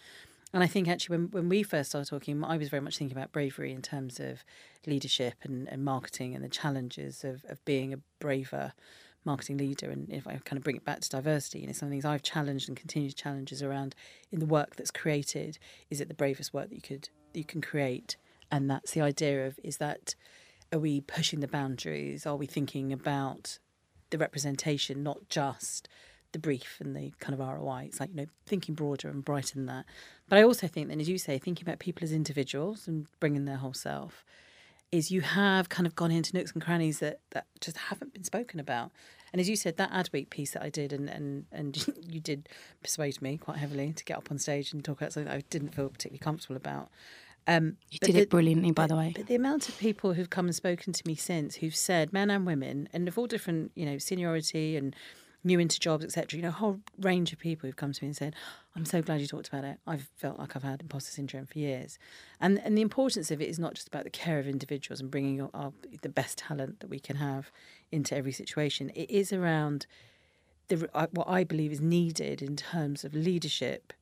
And 0.52 0.62
I 0.62 0.66
think 0.66 0.88
actually, 0.88 1.18
when, 1.18 1.30
when 1.30 1.48
we 1.48 1.62
first 1.62 1.90
started 1.90 2.08
talking, 2.08 2.42
I 2.42 2.56
was 2.56 2.68
very 2.68 2.80
much 2.80 2.96
thinking 2.96 3.16
about 3.16 3.32
bravery 3.32 3.72
in 3.72 3.82
terms 3.82 4.18
of 4.18 4.44
leadership 4.86 5.34
and, 5.42 5.68
and 5.68 5.84
marketing 5.84 6.34
and 6.34 6.42
the 6.42 6.48
challenges 6.48 7.24
of, 7.24 7.44
of 7.48 7.62
being 7.64 7.92
a 7.92 7.98
braver 8.18 8.72
marketing 9.24 9.58
leader. 9.58 9.90
And 9.90 10.10
if 10.10 10.26
I 10.26 10.40
kind 10.44 10.56
of 10.56 10.64
bring 10.64 10.76
it 10.76 10.84
back 10.84 11.00
to 11.00 11.08
diversity, 11.08 11.60
you 11.60 11.66
know, 11.66 11.72
some 11.72 11.90
things 11.90 12.04
I've 12.04 12.22
challenged 12.22 12.68
and 12.68 12.76
continue 12.76 13.10
to 13.10 13.14
challenge 13.14 13.52
is 13.52 13.62
around 13.62 13.94
in 14.32 14.40
the 14.40 14.46
work 14.46 14.76
that's 14.76 14.90
created, 14.90 15.58
is 15.90 16.00
it 16.00 16.08
the 16.08 16.14
bravest 16.14 16.54
work 16.54 16.70
that 16.70 16.74
you 16.74 16.82
could 16.82 17.10
that 17.32 17.38
you 17.38 17.44
can 17.44 17.60
create? 17.60 18.16
And 18.50 18.70
that's 18.70 18.92
the 18.92 19.02
idea 19.02 19.46
of 19.46 19.58
is 19.62 19.76
that 19.76 20.14
are 20.72 20.78
we 20.78 21.02
pushing 21.02 21.40
the 21.40 21.48
boundaries? 21.48 22.26
Are 22.26 22.36
we 22.36 22.46
thinking 22.46 22.92
about 22.92 23.58
the 24.10 24.18
representation, 24.18 25.02
not 25.02 25.28
just 25.28 25.88
the 26.32 26.38
brief 26.38 26.78
and 26.80 26.94
the 26.94 27.12
kind 27.20 27.38
of 27.38 27.46
ROI. 27.46 27.84
It's 27.86 28.00
like, 28.00 28.10
you 28.10 28.16
know, 28.16 28.26
thinking 28.46 28.74
broader 28.74 29.08
and 29.08 29.24
brighter 29.24 29.54
than 29.54 29.66
that. 29.66 29.86
But 30.28 30.38
I 30.38 30.42
also 30.42 30.66
think 30.66 30.88
then, 30.88 31.00
as 31.00 31.08
you 31.08 31.18
say, 31.18 31.38
thinking 31.38 31.66
about 31.66 31.78
people 31.78 32.04
as 32.04 32.12
individuals 32.12 32.86
and 32.86 33.06
bringing 33.20 33.44
their 33.44 33.56
whole 33.56 33.72
self 33.72 34.24
is 34.90 35.10
you 35.10 35.20
have 35.20 35.68
kind 35.68 35.86
of 35.86 35.94
gone 35.94 36.10
into 36.10 36.34
nooks 36.34 36.52
and 36.52 36.62
crannies 36.62 37.00
that, 37.00 37.20
that 37.30 37.46
just 37.60 37.76
haven't 37.76 38.14
been 38.14 38.24
spoken 38.24 38.58
about. 38.58 38.90
And 39.32 39.40
as 39.40 39.48
you 39.48 39.56
said, 39.56 39.76
that 39.76 39.90
Adweek 39.92 40.30
piece 40.30 40.52
that 40.52 40.62
I 40.62 40.70
did, 40.70 40.92
and, 40.92 41.10
and, 41.10 41.44
and 41.52 41.86
you 42.08 42.20
did 42.20 42.48
persuade 42.82 43.20
me 43.20 43.36
quite 43.36 43.58
heavily 43.58 43.92
to 43.92 44.04
get 44.04 44.16
up 44.16 44.30
on 44.30 44.38
stage 44.38 44.72
and 44.72 44.82
talk 44.82 44.98
about 45.00 45.12
something 45.12 45.30
I 45.30 45.42
didn't 45.50 45.74
feel 45.74 45.88
particularly 45.88 46.20
comfortable 46.20 46.56
about. 46.56 46.88
Um, 47.46 47.76
you 47.90 47.98
did 47.98 48.14
the, 48.14 48.20
it 48.20 48.30
brilliantly, 48.30 48.72
by 48.72 48.86
the 48.86 48.96
way. 48.96 49.12
But 49.14 49.26
the 49.26 49.34
amount 49.34 49.68
of 49.68 49.78
people 49.78 50.12
who've 50.12 50.28
come 50.28 50.46
and 50.46 50.54
spoken 50.54 50.92
to 50.92 51.02
me 51.06 51.14
since, 51.14 51.56
who've 51.56 51.76
said, 51.76 52.12
men 52.12 52.30
and 52.30 52.44
women, 52.46 52.88
and 52.92 53.08
of 53.08 53.18
all 53.18 53.26
different, 53.26 53.72
you 53.74 53.86
know, 53.86 53.96
seniority 53.96 54.76
and 54.76 54.94
new 55.48 55.58
into 55.58 55.80
jobs, 55.80 56.04
etc. 56.04 56.36
You 56.36 56.42
know, 56.42 56.50
a 56.50 56.52
whole 56.52 56.78
range 57.00 57.32
of 57.32 57.40
people 57.40 57.66
who've 57.66 57.76
come 57.76 57.92
to 57.92 58.04
me 58.04 58.08
and 58.08 58.16
said, 58.16 58.36
"I'm 58.76 58.84
so 58.84 59.02
glad 59.02 59.20
you 59.20 59.26
talked 59.26 59.48
about 59.48 59.64
it. 59.64 59.78
I've 59.86 60.08
felt 60.16 60.38
like 60.38 60.54
I've 60.54 60.62
had 60.62 60.82
imposter 60.82 61.10
syndrome 61.10 61.46
for 61.46 61.58
years," 61.58 61.98
and 62.40 62.60
and 62.60 62.78
the 62.78 62.82
importance 62.82 63.32
of 63.32 63.40
it 63.40 63.48
is 63.48 63.58
not 63.58 63.74
just 63.74 63.88
about 63.88 64.04
the 64.04 64.10
care 64.10 64.38
of 64.38 64.46
individuals 64.46 65.00
and 65.00 65.10
bringing 65.10 65.40
our, 65.40 65.50
our 65.52 65.72
the 66.02 66.08
best 66.08 66.38
talent 66.38 66.78
that 66.78 66.88
we 66.88 67.00
can 67.00 67.16
have 67.16 67.50
into 67.90 68.14
every 68.14 68.32
situation. 68.32 68.90
It 68.94 69.10
is 69.10 69.32
around 69.32 69.86
the 70.68 70.88
uh, 70.94 71.08
what 71.10 71.28
I 71.28 71.42
believe 71.42 71.72
is 71.72 71.80
needed 71.80 72.42
in 72.42 72.54
terms 72.54 73.04
of 73.04 73.14
leadership, 73.14 73.92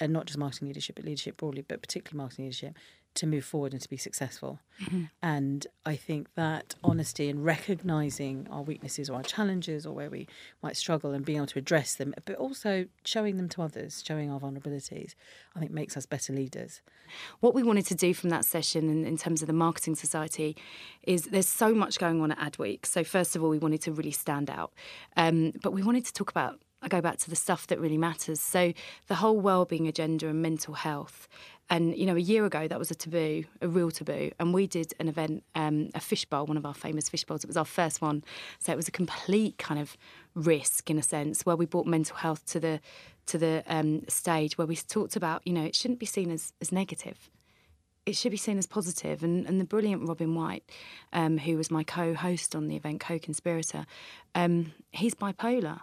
and 0.00 0.12
not 0.12 0.26
just 0.26 0.38
marketing 0.38 0.68
leadership, 0.68 0.96
but 0.96 1.04
leadership 1.04 1.36
broadly, 1.36 1.64
but 1.66 1.82
particularly 1.82 2.22
marketing 2.22 2.46
leadership, 2.46 2.76
to 3.16 3.26
move 3.26 3.44
forward 3.44 3.72
and 3.72 3.82
to 3.82 3.88
be 3.88 3.96
successful. 3.96 4.60
Mm-hmm. 4.82 5.04
And 5.22 5.66
I 5.84 5.96
think 5.96 6.34
that 6.34 6.74
honesty 6.84 7.28
and 7.28 7.44
recognizing 7.44 8.46
our 8.50 8.62
weaknesses 8.62 9.10
or 9.10 9.16
our 9.16 9.22
challenges 9.22 9.86
or 9.86 9.94
where 9.94 10.10
we 10.10 10.26
might 10.62 10.76
struggle 10.76 11.12
and 11.12 11.24
being 11.24 11.38
able 11.38 11.46
to 11.48 11.58
address 11.58 11.94
them, 11.94 12.14
but 12.24 12.36
also 12.36 12.86
showing 13.04 13.36
them 13.36 13.48
to 13.50 13.62
others, 13.62 14.02
showing 14.06 14.30
our 14.30 14.38
vulnerabilities, 14.38 15.14
I 15.54 15.60
think 15.60 15.72
makes 15.72 15.96
us 15.96 16.06
better 16.06 16.32
leaders. 16.32 16.82
What 17.40 17.54
we 17.54 17.62
wanted 17.62 17.86
to 17.86 17.94
do 17.94 18.14
from 18.14 18.30
that 18.30 18.44
session 18.44 18.88
in, 18.88 19.04
in 19.04 19.16
terms 19.16 19.42
of 19.42 19.46
the 19.46 19.52
Marketing 19.52 19.94
Society 19.94 20.56
is 21.02 21.24
there's 21.24 21.48
so 21.48 21.74
much 21.74 21.98
going 21.98 22.20
on 22.20 22.32
at 22.32 22.38
Adweek. 22.38 22.86
So, 22.86 23.04
first 23.04 23.36
of 23.36 23.42
all, 23.42 23.50
we 23.50 23.58
wanted 23.58 23.80
to 23.82 23.92
really 23.92 24.10
stand 24.10 24.50
out, 24.50 24.72
um, 25.16 25.52
but 25.62 25.72
we 25.72 25.82
wanted 25.82 26.04
to 26.06 26.12
talk 26.12 26.30
about 26.30 26.60
I 26.82 26.88
go 26.88 27.00
back 27.00 27.18
to 27.18 27.30
the 27.30 27.36
stuff 27.36 27.66
that 27.68 27.80
really 27.80 27.98
matters. 27.98 28.40
So 28.40 28.72
the 29.08 29.16
whole 29.16 29.40
well-being 29.40 29.88
agenda 29.88 30.28
and 30.28 30.42
mental 30.42 30.74
health 30.74 31.26
and 31.68 31.96
you 31.96 32.06
know, 32.06 32.16
a 32.16 32.20
year 32.20 32.44
ago 32.44 32.68
that 32.68 32.78
was 32.78 32.90
a 32.90 32.94
taboo, 32.94 33.44
a 33.60 33.68
real 33.68 33.90
taboo. 33.90 34.30
And 34.38 34.54
we 34.54 34.66
did 34.66 34.94
an 35.00 35.08
event, 35.08 35.44
um, 35.54 35.90
a 35.94 36.00
fishbowl, 36.00 36.46
one 36.46 36.56
of 36.56 36.64
our 36.64 36.74
famous 36.74 37.08
fishbowls. 37.08 37.42
It 37.44 37.48
was 37.48 37.56
our 37.56 37.64
first 37.64 38.00
one, 38.00 38.22
so 38.58 38.72
it 38.72 38.76
was 38.76 38.88
a 38.88 38.92
complete 38.92 39.58
kind 39.58 39.80
of 39.80 39.96
risk 40.34 40.90
in 40.90 40.98
a 40.98 41.02
sense, 41.02 41.44
where 41.44 41.56
we 41.56 41.66
brought 41.66 41.86
mental 41.86 42.16
health 42.16 42.44
to 42.46 42.60
the 42.60 42.80
to 43.26 43.38
the 43.38 43.64
um, 43.66 44.02
stage, 44.08 44.56
where 44.56 44.66
we 44.66 44.76
talked 44.76 45.16
about, 45.16 45.44
you 45.44 45.52
know, 45.52 45.64
it 45.64 45.74
shouldn't 45.74 45.98
be 45.98 46.06
seen 46.06 46.30
as 46.30 46.52
as 46.60 46.70
negative. 46.70 47.30
It 48.04 48.14
should 48.14 48.30
be 48.30 48.36
seen 48.36 48.56
as 48.56 48.68
positive. 48.68 49.24
And, 49.24 49.46
and 49.48 49.60
the 49.60 49.64
brilliant 49.64 50.08
Robin 50.08 50.32
White, 50.36 50.62
um, 51.12 51.38
who 51.38 51.56
was 51.56 51.72
my 51.72 51.82
co-host 51.82 52.54
on 52.54 52.68
the 52.68 52.76
event, 52.76 53.00
co-conspirator, 53.00 53.84
um, 54.36 54.72
he's 54.92 55.12
bipolar, 55.16 55.80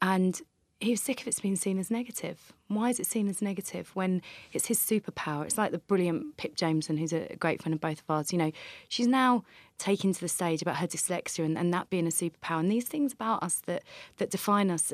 and 0.00 0.40
he 0.80 0.90
was 0.90 1.00
sick 1.00 1.20
of 1.20 1.28
it 1.28 1.40
being 1.40 1.56
seen 1.56 1.78
as 1.78 1.90
negative. 1.90 2.52
Why 2.68 2.90
is 2.90 3.00
it 3.00 3.06
seen 3.06 3.28
as 3.28 3.40
negative 3.40 3.90
when 3.94 4.22
it's 4.52 4.66
his 4.66 4.78
superpower? 4.78 5.44
It's 5.44 5.56
like 5.56 5.70
the 5.70 5.78
brilliant 5.78 6.36
Pip 6.36 6.56
Jamieson, 6.56 6.96
who's 6.96 7.12
a 7.12 7.36
great 7.36 7.62
friend 7.62 7.74
of 7.74 7.80
both 7.80 8.00
of 8.00 8.04
ours. 8.08 8.32
You 8.32 8.38
know, 8.38 8.52
she's 8.88 9.06
now 9.06 9.44
taken 9.78 10.12
to 10.12 10.20
the 10.20 10.28
stage 10.28 10.62
about 10.62 10.76
her 10.76 10.86
dyslexia 10.86 11.44
and, 11.44 11.56
and 11.56 11.72
that 11.72 11.90
being 11.90 12.06
a 12.06 12.10
superpower, 12.10 12.60
and 12.60 12.70
these 12.70 12.88
things 12.88 13.12
about 13.12 13.42
us 13.42 13.62
that 13.66 13.82
that 14.18 14.30
define 14.30 14.70
us, 14.70 14.92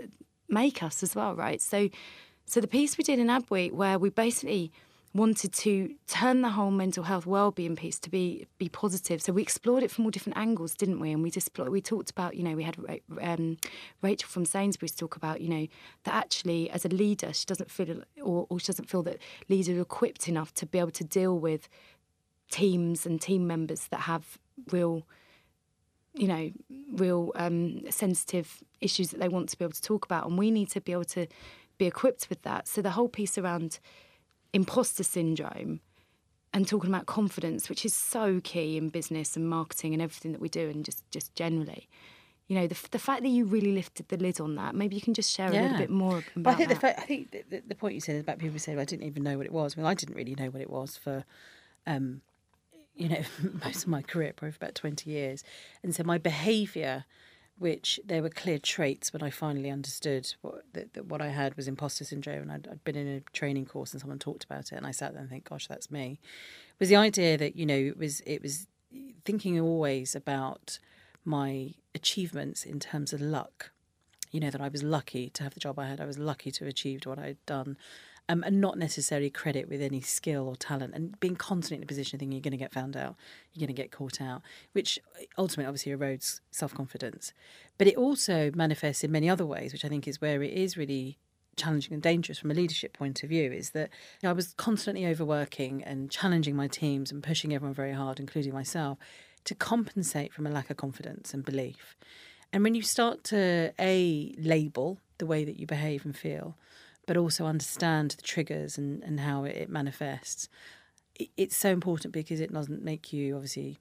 make 0.48 0.82
us 0.82 1.02
as 1.02 1.14
well, 1.14 1.34
right? 1.34 1.60
So, 1.60 1.88
so 2.46 2.60
the 2.60 2.68
piece 2.68 2.98
we 2.98 3.04
did 3.04 3.18
in 3.18 3.28
Adweek, 3.28 3.72
where 3.72 3.98
we 3.98 4.10
basically 4.10 4.70
wanted 5.12 5.52
to 5.52 5.92
turn 6.06 6.40
the 6.40 6.50
whole 6.50 6.70
mental 6.70 7.02
health 7.02 7.26
well-being 7.26 7.74
piece 7.74 7.98
to 7.98 8.10
be 8.10 8.46
be 8.58 8.68
positive. 8.68 9.20
So 9.20 9.32
we 9.32 9.42
explored 9.42 9.82
it 9.82 9.90
from 9.90 10.04
all 10.04 10.10
different 10.10 10.38
angles, 10.38 10.74
didn't 10.74 11.00
we? 11.00 11.10
And 11.10 11.22
we 11.22 11.30
just 11.30 11.50
we 11.58 11.80
talked 11.80 12.10
about, 12.10 12.36
you 12.36 12.44
know, 12.44 12.54
we 12.54 12.62
had 12.62 12.76
um, 13.20 13.56
Rachel 14.02 14.28
from 14.28 14.44
Sainsbury's 14.44 14.94
talk 14.94 15.16
about, 15.16 15.40
you 15.40 15.48
know, 15.48 15.66
that 16.04 16.14
actually 16.14 16.70
as 16.70 16.84
a 16.84 16.88
leader, 16.88 17.32
she 17.32 17.44
doesn't 17.44 17.70
feel 17.70 18.02
or, 18.22 18.46
or 18.48 18.60
she 18.60 18.66
doesn't 18.66 18.88
feel 18.88 19.02
that 19.02 19.18
leaders 19.48 19.76
are 19.76 19.80
equipped 19.80 20.28
enough 20.28 20.54
to 20.54 20.66
be 20.66 20.78
able 20.78 20.92
to 20.92 21.04
deal 21.04 21.38
with 21.38 21.68
teams 22.50 23.06
and 23.06 23.20
team 23.20 23.46
members 23.46 23.88
that 23.88 24.00
have 24.00 24.38
real 24.70 25.06
you 26.14 26.26
know, 26.26 26.50
real 26.92 27.30
um, 27.36 27.82
sensitive 27.88 28.64
issues 28.80 29.10
that 29.10 29.20
they 29.20 29.28
want 29.28 29.48
to 29.48 29.56
be 29.56 29.64
able 29.64 29.72
to 29.72 29.80
talk 29.80 30.04
about, 30.04 30.26
and 30.26 30.36
we 30.36 30.50
need 30.50 30.68
to 30.68 30.80
be 30.80 30.90
able 30.90 31.04
to 31.04 31.26
be 31.78 31.86
equipped 31.86 32.28
with 32.28 32.42
that. 32.42 32.66
So 32.66 32.82
the 32.82 32.90
whole 32.90 33.08
piece 33.08 33.38
around 33.38 33.78
imposter 34.52 35.02
syndrome 35.02 35.80
and 36.52 36.66
talking 36.66 36.90
about 36.90 37.06
confidence, 37.06 37.68
which 37.68 37.84
is 37.84 37.94
so 37.94 38.40
key 38.42 38.76
in 38.76 38.88
business 38.88 39.36
and 39.36 39.48
marketing 39.48 39.92
and 39.92 40.02
everything 40.02 40.32
that 40.32 40.40
we 40.40 40.48
do, 40.48 40.68
and 40.68 40.84
just 40.84 41.08
just 41.10 41.34
generally. 41.34 41.88
You 42.48 42.56
know, 42.56 42.66
the, 42.66 42.76
the 42.90 42.98
fact 42.98 43.22
that 43.22 43.28
you 43.28 43.44
really 43.44 43.72
lifted 43.72 44.08
the 44.08 44.16
lid 44.16 44.40
on 44.40 44.56
that, 44.56 44.74
maybe 44.74 44.96
you 44.96 45.00
can 45.00 45.14
just 45.14 45.32
share 45.32 45.52
yeah. 45.52 45.60
a 45.60 45.62
little 45.62 45.78
bit 45.78 45.90
more 45.90 46.24
about 46.34 46.54
I 46.54 46.56
think 46.56 46.68
that. 46.70 46.80
The, 46.80 47.00
I 47.00 47.04
think 47.04 47.30
the, 47.30 47.62
the, 47.64 47.74
point 47.76 47.94
you 47.94 48.00
said 48.00 48.20
about 48.20 48.38
people 48.38 48.58
saying, 48.58 48.74
well, 48.74 48.82
I 48.82 48.86
didn't 48.86 49.06
even 49.06 49.22
know 49.22 49.36
what 49.36 49.46
it 49.46 49.52
was. 49.52 49.76
Mean, 49.76 49.86
I 49.86 49.94
didn't 49.94 50.16
really 50.16 50.34
know 50.34 50.50
what 50.50 50.60
it 50.60 50.68
was 50.68 50.96
for, 50.96 51.24
um, 51.86 52.22
you 52.96 53.08
know, 53.08 53.22
most 53.64 53.84
of 53.84 53.88
my 53.88 54.02
career, 54.02 54.32
probably 54.34 54.50
for 54.50 54.64
about 54.64 54.74
20 54.74 55.08
years. 55.08 55.44
And 55.84 55.94
so 55.94 56.02
my 56.02 56.18
behaviour 56.18 57.04
which 57.60 58.00
there 58.02 58.22
were 58.22 58.30
clear 58.30 58.58
traits 58.58 59.12
when 59.12 59.22
I 59.22 59.28
finally 59.28 59.70
understood 59.70 60.32
what, 60.40 60.62
that, 60.72 60.94
that 60.94 61.04
what 61.04 61.20
I 61.20 61.28
had 61.28 61.58
was 61.58 61.68
imposter 61.68 62.04
syndrome. 62.04 62.42
And 62.42 62.52
I'd, 62.52 62.68
I'd, 62.68 62.84
been 62.84 62.96
in 62.96 63.06
a 63.06 63.20
training 63.34 63.66
course 63.66 63.92
and 63.92 64.00
someone 64.00 64.18
talked 64.18 64.44
about 64.44 64.72
it, 64.72 64.76
and 64.76 64.86
I 64.86 64.92
sat 64.92 65.12
there 65.12 65.20
and 65.20 65.28
think, 65.28 65.48
"Gosh, 65.48 65.66
that's 65.66 65.90
me." 65.90 66.18
Was 66.78 66.88
the 66.88 66.96
idea 66.96 67.36
that 67.36 67.56
you 67.56 67.66
know 67.66 67.76
it 67.76 67.98
was 67.98 68.22
it 68.22 68.40
was 68.40 68.66
thinking 69.26 69.60
always 69.60 70.14
about 70.14 70.78
my 71.22 71.74
achievements 71.94 72.64
in 72.64 72.80
terms 72.80 73.12
of 73.12 73.20
luck. 73.20 73.72
You 74.30 74.40
know 74.40 74.50
that 74.50 74.62
I 74.62 74.68
was 74.68 74.82
lucky 74.82 75.28
to 75.28 75.42
have 75.42 75.52
the 75.52 75.60
job 75.60 75.78
I 75.78 75.86
had. 75.86 76.00
I 76.00 76.06
was 76.06 76.18
lucky 76.18 76.50
to 76.52 76.64
have 76.64 76.70
achieved 76.70 77.04
what 77.04 77.18
I'd 77.18 77.44
done 77.44 77.76
um, 78.30 78.44
and 78.44 78.60
not 78.60 78.78
necessarily 78.78 79.28
credit 79.28 79.68
with 79.68 79.82
any 79.82 80.00
skill 80.00 80.46
or 80.46 80.54
talent, 80.54 80.94
and 80.94 81.18
being 81.18 81.34
constantly 81.34 81.78
in 81.78 81.82
a 81.82 81.86
position 81.86 82.16
of 82.16 82.20
thinking 82.20 82.32
you're 82.32 82.42
going 82.42 82.52
to 82.52 82.56
get 82.56 82.72
found 82.72 82.96
out, 82.96 83.16
you're 83.52 83.66
going 83.66 83.74
to 83.74 83.82
get 83.82 83.90
caught 83.90 84.20
out, 84.20 84.40
which 84.72 85.00
ultimately 85.36 85.66
obviously 85.66 85.92
erodes 85.92 86.40
self 86.52 86.72
confidence. 86.72 87.32
But 87.76 87.88
it 87.88 87.96
also 87.96 88.52
manifests 88.54 89.02
in 89.02 89.10
many 89.10 89.28
other 89.28 89.44
ways, 89.44 89.72
which 89.72 89.84
I 89.84 89.88
think 89.88 90.06
is 90.06 90.20
where 90.20 90.44
it 90.44 90.52
is 90.52 90.76
really 90.76 91.18
challenging 91.56 91.92
and 91.92 92.02
dangerous 92.02 92.38
from 92.38 92.52
a 92.52 92.54
leadership 92.54 92.92
point 92.92 93.22
of 93.24 93.28
view 93.28 93.52
is 93.52 93.70
that 93.70 93.90
you 94.22 94.26
know, 94.26 94.30
I 94.30 94.32
was 94.32 94.54
constantly 94.54 95.06
overworking 95.06 95.82
and 95.82 96.08
challenging 96.08 96.54
my 96.54 96.68
teams 96.68 97.10
and 97.10 97.22
pushing 97.22 97.52
everyone 97.52 97.74
very 97.74 97.92
hard, 97.92 98.20
including 98.20 98.54
myself, 98.54 98.96
to 99.44 99.56
compensate 99.56 100.32
from 100.32 100.46
a 100.46 100.50
lack 100.50 100.70
of 100.70 100.76
confidence 100.76 101.34
and 101.34 101.44
belief. 101.44 101.96
And 102.52 102.62
when 102.62 102.76
you 102.76 102.82
start 102.82 103.24
to 103.24 103.72
a 103.78 104.34
label 104.38 104.98
the 105.18 105.26
way 105.26 105.44
that 105.44 105.58
you 105.58 105.66
behave 105.66 106.04
and 106.04 106.16
feel, 106.16 106.56
but 107.10 107.16
also 107.16 107.44
understand 107.44 108.12
the 108.12 108.22
triggers 108.22 108.78
and, 108.78 109.02
and 109.02 109.18
how 109.18 109.42
it 109.42 109.68
manifests. 109.68 110.48
It's 111.36 111.56
so 111.56 111.70
important 111.70 112.14
because 112.14 112.38
it 112.38 112.52
doesn't 112.52 112.84
make 112.84 113.12
you 113.12 113.34
obviously 113.34 113.78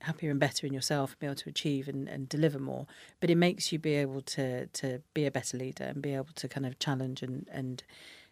happier 0.00 0.30
and 0.30 0.38
better 0.38 0.66
in 0.66 0.74
yourself 0.74 1.12
and 1.12 1.18
be 1.18 1.24
able 1.24 1.36
to 1.36 1.48
achieve 1.48 1.88
and, 1.88 2.06
and 2.06 2.28
deliver 2.28 2.58
more, 2.58 2.86
but 3.18 3.30
it 3.30 3.36
makes 3.36 3.72
you 3.72 3.78
be 3.78 3.94
able 3.94 4.20
to 4.20 4.66
to 4.66 5.00
be 5.14 5.24
a 5.24 5.30
better 5.30 5.56
leader 5.56 5.84
and 5.84 6.02
be 6.02 6.12
able 6.14 6.34
to 6.34 6.48
kind 6.48 6.66
of 6.66 6.78
challenge 6.78 7.22
and 7.22 7.48
and 7.50 7.82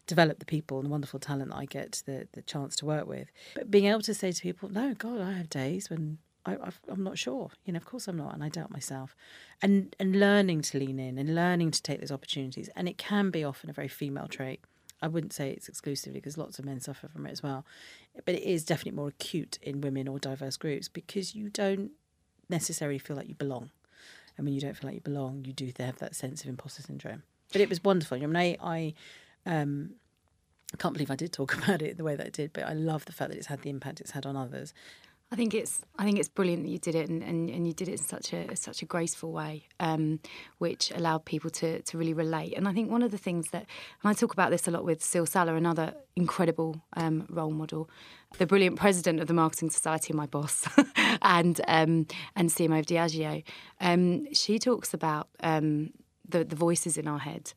develop 0.06 0.40
the 0.40 0.44
people 0.44 0.76
and 0.76 0.88
the 0.88 0.90
wonderful 0.90 1.18
talent 1.18 1.50
I 1.54 1.64
get 1.64 2.02
the 2.04 2.28
the 2.32 2.42
chance 2.42 2.76
to 2.76 2.84
work 2.84 3.06
with. 3.06 3.28
But 3.54 3.70
being 3.70 3.86
able 3.86 4.02
to 4.02 4.12
say 4.12 4.30
to 4.30 4.42
people, 4.42 4.68
no, 4.68 4.92
God, 4.92 5.22
I 5.22 5.32
have 5.32 5.48
days 5.48 5.88
when 5.88 6.18
I, 6.46 6.56
am 6.90 7.02
not 7.02 7.16
sure. 7.16 7.50
You 7.64 7.72
know, 7.72 7.78
of 7.78 7.86
course 7.86 8.06
I'm 8.06 8.16
not, 8.16 8.34
and 8.34 8.44
I 8.44 8.48
doubt 8.48 8.70
myself. 8.70 9.16
And 9.62 9.94
and 9.98 10.18
learning 10.20 10.62
to 10.62 10.78
lean 10.78 10.98
in 10.98 11.18
and 11.18 11.34
learning 11.34 11.70
to 11.72 11.82
take 11.82 12.00
those 12.00 12.12
opportunities, 12.12 12.68
and 12.76 12.88
it 12.88 12.98
can 12.98 13.30
be 13.30 13.44
often 13.44 13.70
a 13.70 13.72
very 13.72 13.88
female 13.88 14.28
trait. 14.28 14.60
I 15.02 15.08
wouldn't 15.08 15.32
say 15.32 15.50
it's 15.50 15.68
exclusively 15.68 16.20
because 16.20 16.38
lots 16.38 16.58
of 16.58 16.64
men 16.64 16.80
suffer 16.80 17.08
from 17.08 17.26
it 17.26 17.32
as 17.32 17.42
well, 17.42 17.66
but 18.24 18.34
it 18.34 18.42
is 18.42 18.64
definitely 18.64 18.96
more 18.96 19.08
acute 19.08 19.58
in 19.62 19.80
women 19.80 20.08
or 20.08 20.18
diverse 20.18 20.56
groups 20.56 20.88
because 20.88 21.34
you 21.34 21.50
don't 21.50 21.90
necessarily 22.48 22.98
feel 22.98 23.16
like 23.16 23.28
you 23.28 23.34
belong. 23.34 23.70
And 24.36 24.46
when 24.46 24.54
you 24.54 24.60
don't 24.60 24.76
feel 24.76 24.88
like 24.88 24.94
you 24.94 25.00
belong, 25.00 25.44
you 25.44 25.52
do 25.52 25.70
have 25.78 25.98
that 25.98 26.14
sense 26.14 26.42
of 26.42 26.48
imposter 26.48 26.82
syndrome. 26.82 27.22
But 27.52 27.60
it 27.60 27.68
was 27.68 27.84
wonderful. 27.84 28.16
I 28.16 28.26
mean, 28.26 28.36
I, 28.36 28.56
I 28.62 28.94
um, 29.46 29.90
I 30.72 30.76
can't 30.76 30.92
believe 30.92 31.10
I 31.10 31.16
did 31.16 31.32
talk 31.32 31.56
about 31.62 31.82
it 31.82 31.96
the 31.96 32.04
way 32.04 32.16
that 32.16 32.26
I 32.26 32.30
did, 32.30 32.52
but 32.52 32.64
I 32.64 32.72
love 32.72 33.04
the 33.04 33.12
fact 33.12 33.30
that 33.30 33.38
it's 33.38 33.46
had 33.46 33.62
the 33.62 33.70
impact 33.70 34.00
it's 34.00 34.10
had 34.10 34.26
on 34.26 34.36
others. 34.36 34.74
I 35.34 35.36
think 35.36 35.52
it's 35.52 35.80
I 35.98 36.04
think 36.04 36.20
it's 36.20 36.28
brilliant 36.28 36.62
that 36.62 36.68
you 36.68 36.78
did 36.78 36.94
it 36.94 37.08
and, 37.08 37.20
and, 37.20 37.50
and 37.50 37.66
you 37.66 37.72
did 37.72 37.88
it 37.88 37.92
in 37.94 37.98
such 37.98 38.32
a 38.32 38.54
such 38.54 38.82
a 38.82 38.84
graceful 38.84 39.32
way, 39.32 39.66
um, 39.80 40.20
which 40.58 40.92
allowed 40.94 41.24
people 41.24 41.50
to 41.50 41.82
to 41.82 41.98
really 41.98 42.14
relate. 42.14 42.54
And 42.56 42.68
I 42.68 42.72
think 42.72 42.88
one 42.88 43.02
of 43.02 43.10
the 43.10 43.18
things 43.18 43.50
that 43.50 43.66
and 44.00 44.10
I 44.10 44.12
talk 44.12 44.32
about 44.32 44.52
this 44.52 44.68
a 44.68 44.70
lot 44.70 44.84
with 44.84 45.02
Syl 45.02 45.26
Saller, 45.26 45.56
another 45.56 45.92
incredible 46.14 46.80
um, 46.96 47.26
role 47.28 47.50
model, 47.50 47.90
the 48.38 48.46
brilliant 48.46 48.76
president 48.76 49.18
of 49.18 49.26
the 49.26 49.34
Marketing 49.34 49.70
Society, 49.70 50.12
my 50.12 50.26
boss, 50.26 50.68
and 51.22 51.60
um, 51.66 52.06
and 52.36 52.48
CMO 52.48 52.78
of 52.78 52.86
Diageo. 52.86 53.42
Um, 53.80 54.32
she 54.32 54.60
talks 54.60 54.94
about 54.94 55.26
um, 55.40 55.90
the 56.28 56.44
the 56.44 56.54
voices 56.54 56.96
in 56.96 57.08
our 57.08 57.18
head 57.18 57.54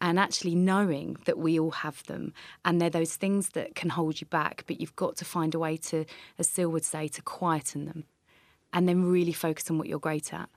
and 0.00 0.18
actually 0.18 0.54
knowing 0.54 1.16
that 1.24 1.38
we 1.38 1.58
all 1.58 1.70
have 1.70 2.02
them 2.04 2.32
and 2.64 2.80
they're 2.80 2.90
those 2.90 3.16
things 3.16 3.50
that 3.50 3.74
can 3.74 3.90
hold 3.90 4.20
you 4.20 4.26
back 4.26 4.64
but 4.66 4.80
you've 4.80 4.96
got 4.96 5.16
to 5.16 5.24
find 5.24 5.54
a 5.54 5.58
way 5.58 5.76
to 5.76 6.04
as 6.38 6.48
Syl 6.48 6.70
would 6.70 6.84
say 6.84 7.08
to 7.08 7.22
quieten 7.22 7.86
them 7.86 8.04
and 8.72 8.88
then 8.88 9.04
really 9.04 9.32
focus 9.32 9.70
on 9.70 9.78
what 9.78 9.88
you're 9.88 9.98
great 9.98 10.34
at. 10.34 10.48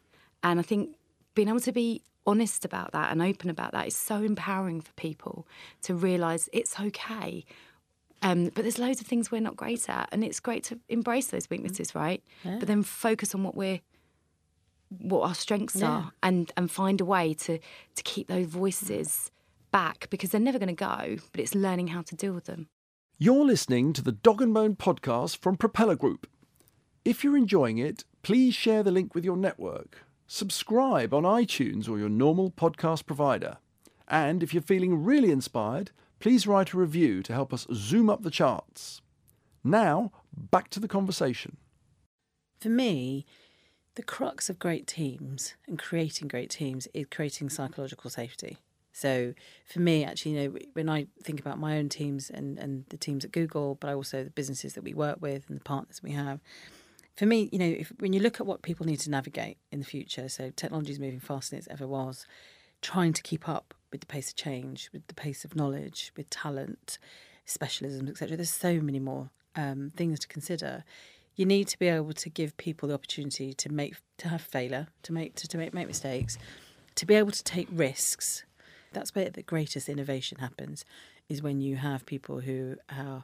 And 0.44 0.60
i 0.60 0.64
think 0.64 0.96
being 1.36 1.48
able 1.48 1.60
to 1.62 1.72
be 1.72 2.02
honest 2.26 2.66
about 2.66 2.92
that 2.92 3.12
and 3.12 3.22
open 3.22 3.50
about 3.50 3.72
that 3.72 3.88
is 3.88 3.96
so 3.96 4.18
empowering 4.18 4.82
for 4.82 4.92
people 4.94 5.48
to 5.82 5.96
realize 5.96 6.50
it's 6.54 6.80
okay. 6.80 7.46
Um, 8.22 8.52
but 8.54 8.64
there's 8.64 8.78
loads 8.78 9.00
of 9.00 9.08
things 9.08 9.32
we're 9.32 9.40
not 9.40 9.56
great 9.56 9.90
at 9.90 10.10
and 10.12 10.24
it's 10.24 10.42
great 10.42 10.66
to 10.66 10.80
embrace 10.90 11.28
those 11.28 11.50
weaknesses 11.50 11.96
right? 11.96 12.22
Yeah. 12.44 12.58
but 12.60 12.68
then 12.68 12.84
focus 12.84 13.34
on 13.34 13.44
what 13.44 13.56
we're 13.56 13.80
what 14.90 15.22
our 15.28 15.36
strengths 15.36 15.76
Yeah. 15.76 15.90
are 15.90 16.12
and 16.24 16.52
and 16.58 16.70
find 16.72 17.00
a 17.02 17.06
way 17.06 17.34
to 17.36 17.60
to 17.96 18.04
keep 18.04 18.28
those 18.28 18.48
voices 18.48 19.32
back 19.72 20.10
because 20.10 20.32
they're 20.32 20.42
never 20.42 20.58
going 20.60 20.76
to 20.76 20.86
go 20.94 21.18
but 21.32 21.40
it's 21.42 21.54
learning 21.56 21.88
how 21.88 22.02
to 22.02 22.16
deal 22.16 22.34
with 22.34 22.46
them 22.46 22.68
You're 23.20 23.46
listening 23.46 23.94
to 23.94 24.02
the 24.02 24.12
Dog 24.12 24.42
and 24.42 24.54
Bone 24.54 24.76
podcast 24.76 25.38
from 25.38 25.58
Propeller 25.58 25.96
Group. 25.96 26.26
If 27.06 27.24
you're 27.24 27.38
enjoying 27.38 27.78
it, 27.78 28.04
please 28.24 28.56
share 28.56 28.82
the 28.84 28.92
link 28.92 29.14
with 29.14 29.24
your 29.26 29.38
network. 29.38 30.06
Subscribe 30.26 31.14
on 31.14 31.24
iTunes 31.24 31.90
or 31.90 31.98
your 32.00 32.10
normal 32.10 32.50
podcast 32.50 33.06
provider. 33.06 33.58
And 34.08 34.42
if 34.42 34.54
you're 34.54 34.64
feeling 34.64 35.04
really 35.04 35.32
inspired, 35.32 35.92
please 36.20 36.48
write 36.48 36.74
a 36.74 36.78
review 36.78 37.22
to 37.24 37.34
help 37.34 37.54
us 37.54 37.68
zoom 37.74 38.10
up 38.10 38.22
the 38.24 38.32
charts. 38.32 39.02
Now, 39.64 40.12
back 40.36 40.70
to 40.72 40.80
the 40.80 40.88
conversation. 40.88 41.58
For 42.60 42.70
me, 42.70 43.26
the 43.96 44.04
crux 44.04 44.50
of 44.50 44.60
great 44.60 44.88
teams 44.88 45.56
and 45.68 45.78
creating 45.80 46.28
great 46.28 46.50
teams 46.50 46.88
is 46.94 47.08
creating 47.12 47.50
psychological 47.50 48.10
safety. 48.10 48.58
So 48.92 49.34
for 49.66 49.80
me, 49.80 50.04
actually, 50.04 50.34
you 50.34 50.50
know, 50.50 50.60
when 50.74 50.90
I 50.90 51.08
think 51.24 51.40
about 51.40 51.60
my 51.60 51.78
own 51.78 51.90
teams 51.90 52.30
and, 52.30 52.58
and 52.58 52.86
the 52.90 52.98
teams 52.98 53.24
at 53.24 53.32
Google, 53.32 53.76
but 53.76 53.94
also 53.94 54.24
the 54.24 54.30
businesses 54.30 54.74
that 54.74 54.84
we 54.84 54.94
work 54.94 55.18
with 55.22 55.50
and 55.50 55.60
the 55.60 55.64
partners 55.64 56.02
we 56.04 56.12
have, 56.12 56.40
for 57.16 57.26
me, 57.26 57.50
you 57.52 57.60
know, 57.60 57.66
if, 57.66 57.92
when 58.00 58.14
you 58.14 58.20
look 58.20 58.40
at 58.40 58.46
what 58.46 58.62
people 58.62 58.86
need 58.86 59.00
to 59.02 59.10
navigate 59.10 59.58
in 59.72 59.80
the 59.80 59.86
future, 59.86 60.30
so 60.30 60.52
technology 60.56 60.92
is 60.92 61.00
moving 61.00 61.20
faster 61.20 61.52
than 61.52 61.60
it's 61.60 61.68
ever 61.68 61.88
was, 61.88 62.26
trying 62.82 63.14
to 63.14 63.22
keep 63.22 63.48
up 63.48 63.74
with 63.92 64.02
the 64.02 64.08
pace 64.08 64.30
of 64.30 64.36
change, 64.36 64.90
with 64.94 65.06
the 65.08 65.14
pace 65.14 65.44
of 65.44 65.56
knowledge, 65.56 66.14
with 66.16 66.30
talent, 66.30 66.98
specialisms, 67.46 68.10
etc. 68.10 68.38
There's 68.38 68.50
so 68.54 68.80
many 68.80 69.00
more 69.00 69.30
um, 69.56 69.92
things 69.96 70.20
to 70.20 70.28
consider. 70.28 70.84
You 71.40 71.46
need 71.46 71.70
to 71.70 71.80
be 71.80 71.88
able 71.88 72.12
to 72.12 72.30
give 72.30 72.58
people 72.58 72.90
the 72.90 72.96
opportunity 72.96 73.54
to 73.54 73.70
make 73.70 73.96
to 74.18 74.28
have 74.28 74.42
failure, 74.42 74.88
to 75.04 75.14
make 75.14 75.36
to, 75.36 75.48
to 75.48 75.58
make, 75.58 75.74
make 75.74 75.88
mistakes, 75.88 76.38
to 76.96 77.06
be 77.06 77.16
able 77.16 77.32
to 77.32 77.44
take 77.46 77.70
risks. 77.72 78.44
That's 78.92 79.16
where 79.16 79.30
the 79.30 79.42
greatest 79.42 79.88
innovation 79.88 80.40
happens, 80.40 80.84
is 81.30 81.42
when 81.42 81.62
you 81.62 81.78
have 81.78 82.06
people 82.06 82.42
who 82.42 82.76
are 82.90 83.24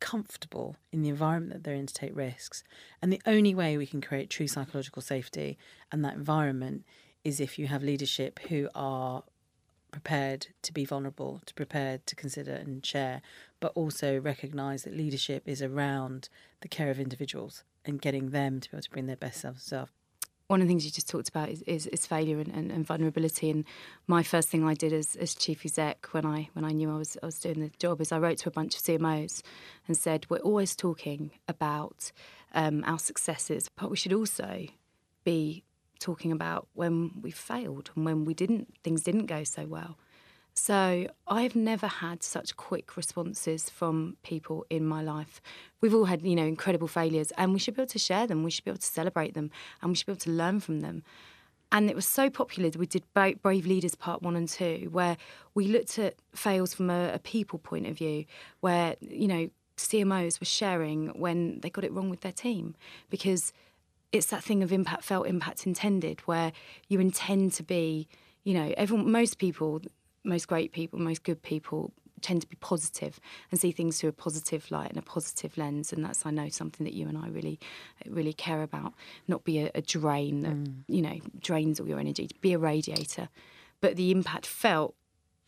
comfortable 0.00 0.74
in 0.90 1.02
the 1.02 1.08
environment 1.08 1.52
that 1.52 1.62
they're 1.62 1.76
in 1.76 1.86
to 1.86 1.94
take 1.94 2.16
risks. 2.16 2.64
And 3.00 3.12
the 3.12 3.22
only 3.26 3.54
way 3.54 3.78
we 3.78 3.86
can 3.86 4.00
create 4.00 4.28
true 4.28 4.48
psychological 4.48 5.00
safety 5.00 5.56
and 5.92 6.04
that 6.04 6.14
environment 6.14 6.84
is 7.22 7.38
if 7.38 7.60
you 7.60 7.68
have 7.68 7.84
leadership 7.84 8.40
who 8.48 8.68
are 8.74 9.22
prepared 9.92 10.48
to 10.62 10.72
be 10.72 10.84
vulnerable, 10.84 11.40
to 11.46 11.54
prepared 11.54 12.08
to 12.08 12.16
consider 12.16 12.54
and 12.54 12.84
share, 12.84 13.22
but 13.62 13.72
also 13.76 14.18
recognise 14.18 14.82
that 14.82 14.94
leadership 14.94 15.44
is 15.46 15.62
around 15.62 16.28
the 16.62 16.68
care 16.68 16.90
of 16.90 16.98
individuals 16.98 17.62
and 17.84 18.02
getting 18.02 18.30
them 18.30 18.58
to 18.58 18.68
be 18.68 18.76
able 18.76 18.82
to 18.82 18.90
bring 18.90 19.06
their 19.06 19.16
best 19.16 19.40
self. 19.40 19.92
one 20.48 20.60
of 20.60 20.66
the 20.66 20.70
things 20.70 20.84
you 20.84 20.90
just 20.90 21.08
talked 21.08 21.28
about 21.28 21.48
is, 21.48 21.62
is, 21.62 21.86
is 21.86 22.04
failure 22.04 22.40
and, 22.40 22.48
and, 22.48 22.72
and 22.72 22.84
vulnerability. 22.84 23.48
And 23.50 23.64
my 24.08 24.24
first 24.24 24.48
thing 24.48 24.64
I 24.64 24.74
did 24.74 24.92
as, 24.92 25.14
as 25.14 25.36
chief 25.36 25.64
exec 25.64 26.08
when 26.10 26.26
I 26.26 26.50
when 26.54 26.64
I 26.64 26.72
knew 26.72 26.90
I 26.90 26.98
was 26.98 27.16
I 27.22 27.26
was 27.26 27.38
doing 27.38 27.60
the 27.60 27.70
job 27.78 28.00
is 28.00 28.10
I 28.10 28.18
wrote 28.18 28.38
to 28.38 28.48
a 28.48 28.52
bunch 28.52 28.74
of 28.74 28.82
CMOs 28.82 29.42
and 29.86 29.96
said 29.96 30.26
we're 30.28 30.38
always 30.38 30.74
talking 30.74 31.30
about 31.46 32.10
um, 32.54 32.82
our 32.84 32.98
successes, 32.98 33.70
but 33.76 33.90
we 33.90 33.96
should 33.96 34.12
also 34.12 34.66
be 35.22 35.62
talking 36.00 36.32
about 36.32 36.66
when 36.74 37.12
we 37.22 37.30
failed 37.30 37.90
and 37.94 38.04
when 38.04 38.24
we 38.24 38.34
didn't 38.34 38.74
things 38.82 39.02
didn't 39.04 39.26
go 39.26 39.44
so 39.44 39.66
well. 39.66 39.96
So 40.54 41.06
I've 41.26 41.56
never 41.56 41.86
had 41.86 42.22
such 42.22 42.56
quick 42.56 42.96
responses 42.96 43.70
from 43.70 44.16
people 44.22 44.66
in 44.68 44.84
my 44.84 45.02
life. 45.02 45.40
We've 45.80 45.94
all 45.94 46.04
had, 46.04 46.22
you 46.22 46.36
know, 46.36 46.44
incredible 46.44 46.88
failures 46.88 47.32
and 47.38 47.52
we 47.52 47.58
should 47.58 47.74
be 47.74 47.82
able 47.82 47.90
to 47.90 47.98
share 47.98 48.26
them. 48.26 48.42
We 48.42 48.50
should 48.50 48.64
be 48.64 48.70
able 48.70 48.80
to 48.80 48.86
celebrate 48.86 49.34
them 49.34 49.50
and 49.80 49.90
we 49.90 49.94
should 49.94 50.06
be 50.06 50.12
able 50.12 50.20
to 50.20 50.30
learn 50.30 50.60
from 50.60 50.80
them. 50.80 51.02
And 51.72 51.88
it 51.88 51.96
was 51.96 52.04
so 52.04 52.28
popular 52.28 52.68
that 52.68 52.78
we 52.78 52.86
did 52.86 53.02
Brave 53.14 53.66
Leaders 53.66 53.94
Part 53.94 54.20
1 54.20 54.36
and 54.36 54.46
2, 54.46 54.90
where 54.92 55.16
we 55.54 55.66
looked 55.66 55.98
at 55.98 56.16
fails 56.34 56.74
from 56.74 56.90
a, 56.90 57.14
a 57.14 57.18
people 57.18 57.58
point 57.58 57.86
of 57.86 57.96
view, 57.96 58.26
where, 58.60 58.96
you 59.00 59.26
know, 59.26 59.48
CMOs 59.78 60.38
were 60.38 60.46
sharing 60.46 61.08
when 61.18 61.60
they 61.60 61.70
got 61.70 61.82
it 61.82 61.92
wrong 61.92 62.10
with 62.10 62.20
their 62.20 62.32
team 62.32 62.74
because 63.08 63.54
it's 64.12 64.26
that 64.26 64.44
thing 64.44 64.62
of 64.62 64.70
impact 64.70 65.02
felt, 65.02 65.26
impact 65.26 65.66
intended, 65.66 66.20
where 66.26 66.52
you 66.88 67.00
intend 67.00 67.52
to 67.54 67.62
be, 67.62 68.06
you 68.44 68.52
know, 68.52 68.74
everyone, 68.76 69.10
most 69.10 69.38
people, 69.38 69.80
most 70.24 70.48
great 70.48 70.72
people, 70.72 70.98
most 70.98 71.24
good 71.24 71.42
people 71.42 71.92
tend 72.22 72.40
to 72.40 72.46
be 72.46 72.56
positive 72.56 73.20
and 73.50 73.60
see 73.60 73.72
things 73.72 74.00
through 74.00 74.10
a 74.10 74.12
positive 74.12 74.70
light 74.70 74.88
and 74.88 74.98
a 74.98 75.02
positive 75.02 75.58
lens, 75.58 75.92
and 75.92 76.04
that's 76.04 76.24
I 76.24 76.30
know 76.30 76.48
something 76.48 76.84
that 76.84 76.94
you 76.94 77.08
and 77.08 77.18
I 77.18 77.28
really, 77.28 77.58
really 78.06 78.32
care 78.32 78.62
about. 78.62 78.94
Not 79.28 79.44
be 79.44 79.58
a, 79.58 79.70
a 79.74 79.82
drain 79.82 80.42
that 80.42 80.92
you 80.92 81.02
know 81.02 81.18
drains 81.40 81.80
all 81.80 81.88
your 81.88 81.98
energy. 81.98 82.30
Be 82.40 82.52
a 82.52 82.58
radiator, 82.58 83.28
but 83.80 83.96
the 83.96 84.10
impact 84.10 84.46
felt 84.46 84.94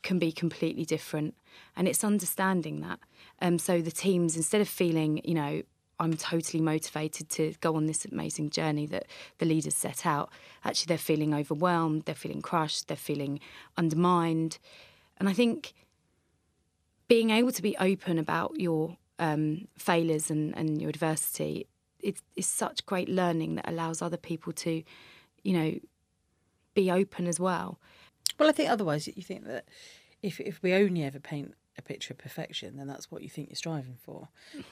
can 0.03 0.19
be 0.19 0.33
completely 0.33 0.85
different, 0.85 1.35
and 1.77 1.89
it's 1.89 2.05
understanding 2.05 2.81
that. 2.81 2.99
Um, 3.41 3.59
so 3.59 3.81
the 3.81 3.91
teams, 3.91 4.37
instead 4.37 4.61
of 4.61 4.69
feeling, 4.69 5.21
you 5.25 5.35
know, 5.35 5.63
I'm 5.99 6.15
totally 6.17 6.63
motivated 6.63 7.29
to 7.31 7.55
go 7.61 7.77
on 7.77 7.87
this 7.87 8.05
amazing 8.05 8.51
journey 8.51 8.87
that 8.87 9.07
the 9.39 9.47
leaders 9.47 9.75
set 9.75 10.05
out. 10.05 10.31
Actually, 10.65 10.89
they're 10.89 10.99
feeling 10.99 11.35
overwhelmed, 11.35 12.03
they're 12.03 12.15
feeling 12.15 12.43
crushed, 12.43 12.89
they're 12.89 12.97
feeling 12.97 13.41
undermined. 13.77 14.59
And 15.19 15.29
I 15.29 15.33
think 15.33 15.75
being 17.07 17.31
able 17.31 17.53
to 17.53 17.63
be 17.63 17.77
open 17.79 18.19
about 18.19 18.59
your 18.59 18.97
um, 19.19 19.69
failures 19.79 20.31
and, 20.31 20.57
and 20.57 20.81
your 20.81 20.91
adversity 20.91 21.67
is, 22.03 22.23
such 22.41 22.85
great 22.87 23.09
learning 23.09 23.55
that 23.55 23.69
allows 23.69 24.03
other 24.03 24.17
people 24.17 24.53
to, 24.53 24.83
you 25.43 25.53
know, 25.53 25.79
be 26.75 26.91
open 26.91 27.27
as 27.27 27.39
well. 27.39 27.79
Well, 28.39 28.49
I 28.49 28.53
think 28.53 28.71
otherwise 28.71 29.07
you 29.07 29.23
think 29.23 29.47
that 29.47 29.67
if 30.23 30.41
if 30.41 30.63
we 30.63 30.73
only 30.73 31.05
ever 31.05 31.21
paint 31.21 31.55
a 31.77 31.83
picture 31.83 32.13
of 32.15 32.19
perfection, 32.19 32.77
then 32.77 32.87
that's 32.87 33.11
what 33.11 33.23
you 33.23 33.29
think 33.29 33.49
you're 33.49 33.57
striving 33.57 33.97
for. 34.01 34.29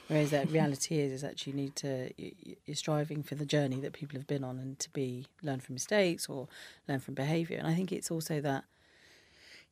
Whereas 0.07 0.31
that 0.31 0.49
reality 0.49 0.99
is 0.99 1.11
is 1.11 1.23
actually 1.23 1.51
you 1.53 1.57
need 1.57 1.75
to 1.77 2.11
you- 2.17 2.35
you- 2.39 2.55
you're 2.65 2.75
striving 2.75 3.23
for 3.23 3.35
the 3.35 3.45
journey 3.45 3.79
that 3.81 3.93
people 3.93 4.17
have 4.17 4.27
been 4.27 4.43
on 4.43 4.57
and 4.59 4.79
to 4.79 4.89
be 4.91 5.27
learn 5.41 5.59
from 5.59 5.73
mistakes 5.75 6.29
or 6.29 6.47
learn 6.87 6.99
from 6.99 7.13
behaviour. 7.13 7.57
And 7.57 7.67
I 7.67 7.75
think 7.75 7.91
it's 7.91 8.09
also 8.09 8.39
that 8.41 8.63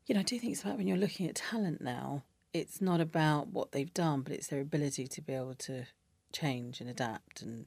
you 0.08 0.14
know 0.16 0.20
I 0.22 0.24
do 0.24 0.38
think 0.40 0.52
it's 0.54 0.62
about 0.64 0.78
when 0.78 0.88
you're 0.88 0.98
looking 0.98 1.28
at 1.28 1.36
talent 1.36 1.80
now. 1.82 2.24
It's 2.54 2.82
not 2.82 3.00
about 3.00 3.48
what 3.48 3.72
they've 3.72 3.94
done, 3.94 4.22
but 4.24 4.34
it's 4.34 4.48
their 4.48 4.60
ability 4.60 5.08
to 5.08 5.22
be 5.22 5.34
able 5.34 5.56
to 5.56 5.86
change 6.34 6.82
and 6.82 6.90
adapt 6.90 7.42
and 7.42 7.66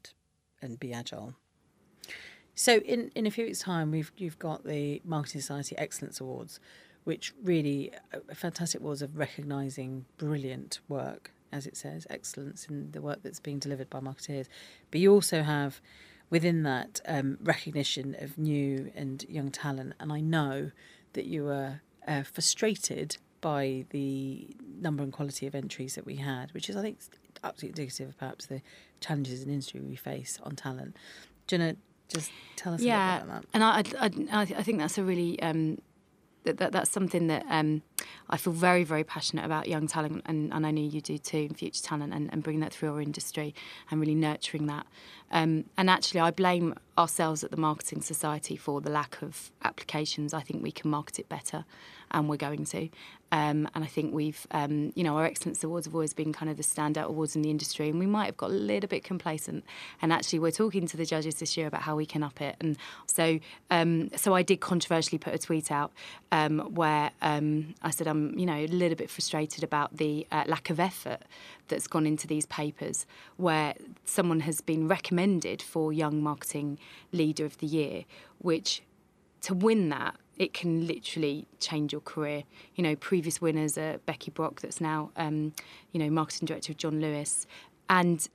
and 0.60 0.78
be 0.78 0.92
agile. 0.92 1.34
So 2.56 2.76
in, 2.78 3.10
in 3.16 3.26
a 3.26 3.30
few 3.30 3.46
weeks' 3.46 3.58
time, 3.60 3.90
we've 3.90 4.12
you've 4.16 4.38
got 4.38 4.64
the 4.64 5.00
Marketing 5.04 5.40
Society 5.40 5.76
Excellence 5.76 6.20
Awards, 6.20 6.60
which 7.04 7.32
really 7.42 7.92
fantastic 8.32 8.80
awards 8.80 9.02
of 9.02 9.16
recognising 9.16 10.06
brilliant 10.16 10.80
work, 10.88 11.32
as 11.52 11.66
it 11.66 11.76
says, 11.76 12.06
excellence 12.10 12.66
in 12.66 12.90
the 12.92 13.00
work 13.00 13.20
that's 13.22 13.40
being 13.40 13.58
delivered 13.58 13.90
by 13.90 14.00
marketeers. 14.00 14.48
But 14.90 15.00
you 15.00 15.12
also 15.12 15.42
have 15.42 15.80
within 16.30 16.62
that 16.64 17.00
um, 17.06 17.38
recognition 17.42 18.16
of 18.18 18.38
new 18.38 18.90
and 18.94 19.24
young 19.28 19.50
talent, 19.50 19.94
and 20.00 20.12
I 20.12 20.20
know 20.20 20.70
that 21.12 21.26
you 21.26 21.44
were 21.44 21.80
uh, 22.08 22.22
frustrated 22.22 23.18
by 23.40 23.84
the 23.90 24.48
number 24.80 25.02
and 25.02 25.12
quality 25.12 25.46
of 25.46 25.54
entries 25.54 25.94
that 25.96 26.06
we 26.06 26.16
had, 26.16 26.52
which 26.54 26.70
is 26.70 26.76
I 26.76 26.82
think 26.82 26.98
absolutely 27.44 27.82
indicative 27.82 28.08
of 28.08 28.18
perhaps 28.18 28.46
the 28.46 28.62
challenges 29.00 29.42
in 29.42 29.50
industry 29.50 29.80
we 29.80 29.96
face 29.96 30.38
on 30.42 30.56
talent. 30.56 30.96
Do 31.46 31.56
you 31.56 31.62
want 31.62 31.78
to 32.08 32.16
just 32.16 32.30
tell 32.56 32.72
us 32.72 32.80
yeah, 32.80 33.20
little 33.22 33.26
bit 33.26 33.32
about 33.32 33.42
that? 33.42 33.48
Yeah, 33.60 34.00
and 34.00 34.26
I, 34.32 34.36
I, 34.36 34.40
I, 34.40 34.42
I 34.60 34.62
think 34.62 34.78
that's 34.78 34.96
a 34.96 35.04
really 35.04 35.40
um, 35.42 35.78
that, 36.44 36.58
that 36.58 36.72
that's 36.72 36.90
something 36.90 37.26
that 37.26 37.44
um, 37.48 37.82
I 38.30 38.36
feel 38.36 38.52
very 38.52 38.84
very 38.84 39.04
passionate 39.04 39.44
about 39.44 39.68
young 39.68 39.86
talent, 39.86 40.22
and, 40.26 40.52
and 40.52 40.66
I 40.66 40.70
know 40.70 40.82
you 40.82 41.00
do 41.00 41.18
too, 41.18 41.48
future 41.48 41.82
talent, 41.82 42.14
and, 42.14 42.30
and 42.32 42.42
bringing 42.42 42.60
that 42.60 42.72
through 42.72 42.92
our 42.92 43.00
industry 43.00 43.54
and 43.90 44.00
really 44.00 44.14
nurturing 44.14 44.66
that. 44.66 44.86
Um, 45.30 45.64
and 45.76 45.90
actually, 45.90 46.20
I 46.20 46.30
blame 46.30 46.74
ourselves 46.96 47.42
at 47.42 47.50
the 47.50 47.56
Marketing 47.56 48.02
Society 48.02 48.56
for 48.56 48.80
the 48.80 48.90
lack 48.90 49.20
of 49.22 49.50
applications. 49.64 50.32
I 50.32 50.40
think 50.40 50.62
we 50.62 50.70
can 50.70 50.90
market 50.90 51.18
it 51.18 51.28
better, 51.28 51.64
and 52.10 52.28
we're 52.28 52.36
going 52.36 52.64
to. 52.66 52.88
Um, 53.34 53.68
and 53.74 53.82
I 53.82 53.88
think 53.88 54.14
we've, 54.14 54.46
um, 54.52 54.92
you 54.94 55.02
know, 55.02 55.16
our 55.16 55.24
Excellence 55.24 55.64
Awards 55.64 55.86
have 55.86 55.94
always 55.94 56.14
been 56.14 56.32
kind 56.32 56.48
of 56.48 56.56
the 56.56 56.62
standout 56.62 57.06
awards 57.06 57.34
in 57.34 57.42
the 57.42 57.50
industry, 57.50 57.88
and 57.88 57.98
we 57.98 58.06
might 58.06 58.26
have 58.26 58.36
got 58.36 58.50
a 58.50 58.52
little 58.52 58.86
bit 58.88 59.02
complacent. 59.02 59.64
And 60.00 60.12
actually, 60.12 60.38
we're 60.38 60.52
talking 60.52 60.86
to 60.86 60.96
the 60.96 61.04
judges 61.04 61.34
this 61.40 61.56
year 61.56 61.66
about 61.66 61.82
how 61.82 61.96
we 61.96 62.06
can 62.06 62.22
up 62.22 62.40
it. 62.40 62.54
And 62.60 62.76
so, 63.06 63.40
um, 63.72 64.10
so 64.14 64.34
I 64.34 64.42
did 64.42 64.60
controversially 64.60 65.18
put 65.18 65.34
a 65.34 65.38
tweet 65.38 65.72
out 65.72 65.90
um, 66.30 66.60
where 66.76 67.10
um, 67.22 67.74
I, 67.82 67.90
said 67.90 68.06
I'm, 68.06 68.38
you 68.38 68.46
know, 68.46 68.54
a 68.54 68.68
little 68.68 68.96
bit 68.96 69.10
frustrated 69.10 69.64
about 69.64 69.96
the 69.96 70.28
uh, 70.30 70.44
lack 70.46 70.70
of 70.70 70.78
effort 70.78 71.22
that's 71.66 71.88
gone 71.88 72.06
into 72.06 72.28
these 72.28 72.46
papers, 72.46 73.04
where 73.36 73.74
someone 74.04 74.40
has 74.40 74.60
been 74.60 74.86
recommended 74.86 75.60
for 75.60 75.92
Young 75.92 76.22
Marketing 76.22 76.78
Leader 77.10 77.44
of 77.44 77.58
the 77.58 77.66
Year, 77.66 78.04
which 78.38 78.84
to 79.40 79.54
win 79.54 79.88
that 79.88 80.14
it 80.36 80.52
can 80.52 80.86
literally 80.86 81.46
change 81.60 81.92
your 81.92 82.00
career. 82.00 82.44
You 82.74 82.82
know, 82.82 82.96
previous 82.96 83.40
winners 83.40 83.78
are 83.78 83.98
Becky 84.06 84.30
Brock, 84.30 84.60
that's 84.60 84.80
now, 84.80 85.10
um, 85.16 85.52
you 85.92 86.00
know, 86.00 86.10
marketing 86.10 86.46
director 86.46 86.72
of 86.72 86.78
John 86.78 87.00
Lewis, 87.00 87.46
and 87.88 88.28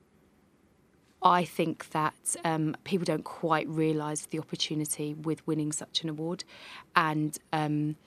I 1.21 1.43
think 1.43 1.89
that 1.89 2.35
um, 2.45 2.77
people 2.85 3.03
don't 3.03 3.25
quite 3.25 3.67
realise 3.67 4.27
the 4.27 4.39
opportunity 4.39 5.13
with 5.13 5.45
winning 5.45 5.71
such 5.71 6.03
an 6.03 6.09
award, 6.09 6.43
and 6.95 7.37
um, 7.51 7.97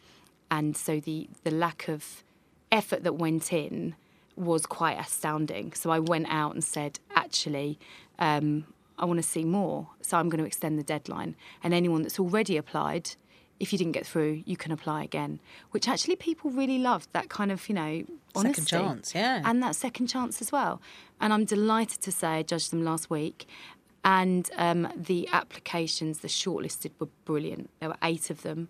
and 0.51 0.77
so 0.77 1.01
the 1.01 1.29
the 1.45 1.51
lack 1.51 1.89
of 1.89 2.25
effort 2.71 3.05
that 3.05 3.15
went 3.15 3.53
in 3.53 3.95
was 4.35 4.65
quite 4.65 4.99
astounding. 4.99 5.75
So 5.75 5.91
I 5.91 5.99
went 5.99 6.27
out 6.31 6.55
and 6.55 6.65
said, 6.65 6.99
actually, 7.15 7.79
um, 8.19 8.65
I 8.99 9.05
want 9.05 9.19
to 9.19 9.29
see 9.29 9.45
more, 9.45 9.89
so 10.01 10.17
I'm 10.17 10.31
going 10.31 10.41
to 10.41 10.47
extend 10.47 10.79
the 10.79 10.83
deadline, 10.83 11.37
and 11.63 11.75
anyone 11.75 12.03
that's 12.03 12.19
already 12.19 12.57
applied 12.57 13.11
if 13.63 13.73
you 13.73 13.79
didn't 13.79 13.93
get 13.93 14.05
through, 14.05 14.43
you 14.45 14.57
can 14.57 14.73
apply 14.73 15.05
again, 15.05 15.39
which 15.71 15.89
actually 15.89 16.17
people 16.17 16.51
really 16.51 16.79
loved 16.79 17.09
that 17.13 17.29
kind 17.29 17.53
of, 17.53 17.69
you 17.69 17.77
know, 17.77 18.03
honesty. 18.35 18.63
Second 18.63 18.67
chance, 18.67 19.15
yeah. 19.15 19.41
And 19.45 19.63
that 19.63 19.77
second 19.77 20.09
chance 20.09 20.43
as 20.43 20.51
well. 20.51 20.83
And 21.21 21.33
I'm 21.33 21.45
delighted 21.45 22.01
to 22.03 22.11
say 22.11 22.27
I 22.27 22.43
judged 22.43 22.73
them 22.73 22.85
last 22.85 23.09
week. 23.09 23.47
And 24.05 24.51
um, 24.57 24.89
the 24.97 25.29
applications, 25.33 26.19
the 26.19 26.29
shortlisted, 26.29 26.91
were 26.99 27.07
brilliant. 27.25 27.71
There 27.79 27.89
were 27.89 27.97
eight 28.03 28.31
of 28.31 28.43
them. 28.43 28.69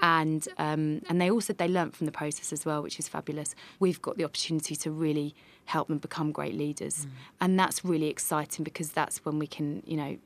And, 0.00 0.48
um, 0.58 1.02
and 1.08 1.20
they 1.20 1.30
all 1.30 1.40
said 1.40 1.58
they 1.58 1.68
learnt 1.68 1.94
from 1.94 2.06
the 2.06 2.12
process 2.12 2.52
as 2.52 2.66
well, 2.66 2.82
which 2.82 2.98
is 2.98 3.06
fabulous. 3.06 3.54
We've 3.78 4.02
got 4.02 4.16
the 4.16 4.24
opportunity 4.24 4.74
to 4.74 4.90
really 4.90 5.36
help 5.66 5.86
them 5.86 5.98
become 5.98 6.32
great 6.32 6.56
leaders. 6.56 7.06
Mm. 7.06 7.10
And 7.42 7.60
that's 7.60 7.84
really 7.84 8.08
exciting 8.08 8.64
because 8.64 8.90
that's 8.90 9.24
when 9.24 9.38
we 9.38 9.46
can, 9.46 9.84
you 9.86 9.96
know, 9.96 10.16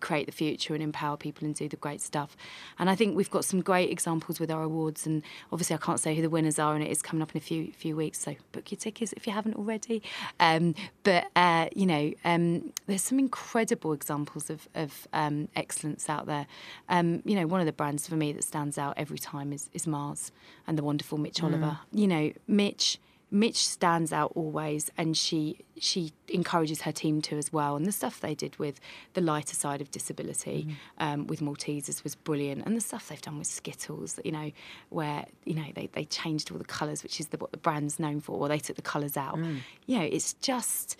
create 0.00 0.26
the 0.26 0.32
future 0.32 0.74
and 0.74 0.82
empower 0.82 1.16
people 1.16 1.46
and 1.46 1.54
do 1.54 1.68
the 1.68 1.76
great 1.76 2.00
stuff. 2.00 2.36
And 2.78 2.88
I 2.90 2.94
think 2.94 3.16
we've 3.16 3.30
got 3.30 3.44
some 3.44 3.60
great 3.60 3.90
examples 3.90 4.40
with 4.40 4.50
our 4.50 4.62
awards. 4.62 5.06
And 5.06 5.22
obviously, 5.52 5.74
I 5.74 5.78
can't 5.78 6.00
say 6.00 6.14
who 6.14 6.22
the 6.22 6.30
winners 6.30 6.58
are, 6.58 6.74
and 6.74 6.82
it 6.82 6.90
is 6.90 7.02
coming 7.02 7.22
up 7.22 7.32
in 7.32 7.38
a 7.38 7.40
few 7.40 7.72
few 7.72 7.96
weeks. 7.96 8.18
So 8.18 8.34
book 8.52 8.70
your 8.70 8.78
tickets 8.78 9.12
if 9.14 9.26
you 9.26 9.32
haven't 9.32 9.56
already. 9.56 10.02
Um, 10.40 10.74
but 11.02 11.26
uh, 11.36 11.68
you 11.74 11.86
know, 11.86 12.12
um, 12.24 12.72
there's 12.86 13.02
some 13.02 13.18
incredible 13.18 13.92
examples 13.92 14.50
of, 14.50 14.68
of 14.74 15.08
um, 15.12 15.48
excellence 15.56 16.08
out 16.08 16.26
there. 16.26 16.46
Um, 16.88 17.22
you 17.24 17.34
know, 17.34 17.46
one 17.46 17.60
of 17.60 17.66
the 17.66 17.72
brands 17.72 18.06
for 18.08 18.16
me 18.16 18.32
that 18.32 18.44
stands 18.44 18.78
out 18.78 18.94
every 18.96 19.18
time 19.18 19.52
is, 19.52 19.70
is 19.72 19.86
Mars 19.86 20.32
and 20.66 20.78
the 20.78 20.82
wonderful 20.82 21.18
Mitch 21.18 21.38
mm. 21.38 21.44
Oliver. 21.44 21.78
You 21.92 22.06
know, 22.06 22.32
Mitch 22.46 22.98
Mitch 23.34 23.66
stands 23.66 24.12
out 24.12 24.30
always, 24.36 24.92
and 24.96 25.16
she 25.16 25.58
she 25.76 26.12
encourages 26.28 26.82
her 26.82 26.92
team 26.92 27.20
to 27.22 27.36
as 27.36 27.52
well. 27.52 27.74
And 27.74 27.84
the 27.84 27.90
stuff 27.90 28.20
they 28.20 28.32
did 28.32 28.56
with 28.60 28.78
the 29.14 29.20
lighter 29.20 29.56
side 29.56 29.80
of 29.80 29.90
disability 29.90 30.68
mm. 30.68 30.74
um, 31.04 31.26
with 31.26 31.40
Maltesers 31.40 32.04
was 32.04 32.14
brilliant, 32.14 32.64
and 32.64 32.76
the 32.76 32.80
stuff 32.80 33.08
they've 33.08 33.20
done 33.20 33.38
with 33.38 33.48
Skittles, 33.48 34.20
you 34.24 34.30
know, 34.30 34.52
where 34.90 35.26
you 35.44 35.54
know 35.54 35.66
they, 35.74 35.88
they 35.88 36.04
changed 36.04 36.52
all 36.52 36.58
the 36.58 36.64
colours, 36.64 37.02
which 37.02 37.18
is 37.18 37.26
the, 37.26 37.36
what 37.38 37.50
the 37.50 37.58
brand's 37.58 37.98
known 37.98 38.20
for, 38.20 38.38
or 38.38 38.48
they 38.48 38.60
took 38.60 38.76
the 38.76 38.82
colours 38.82 39.16
out. 39.16 39.36
Mm. 39.36 39.58
You 39.86 39.98
know, 39.98 40.04
it's 40.04 40.34
just 40.34 40.96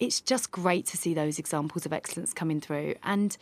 it's 0.00 0.20
just 0.20 0.50
great 0.50 0.86
to 0.86 0.96
see 0.96 1.14
those 1.14 1.38
examples 1.38 1.86
of 1.86 1.92
excellence 1.92 2.34
coming 2.34 2.60
through, 2.60 2.96
and 3.04 3.36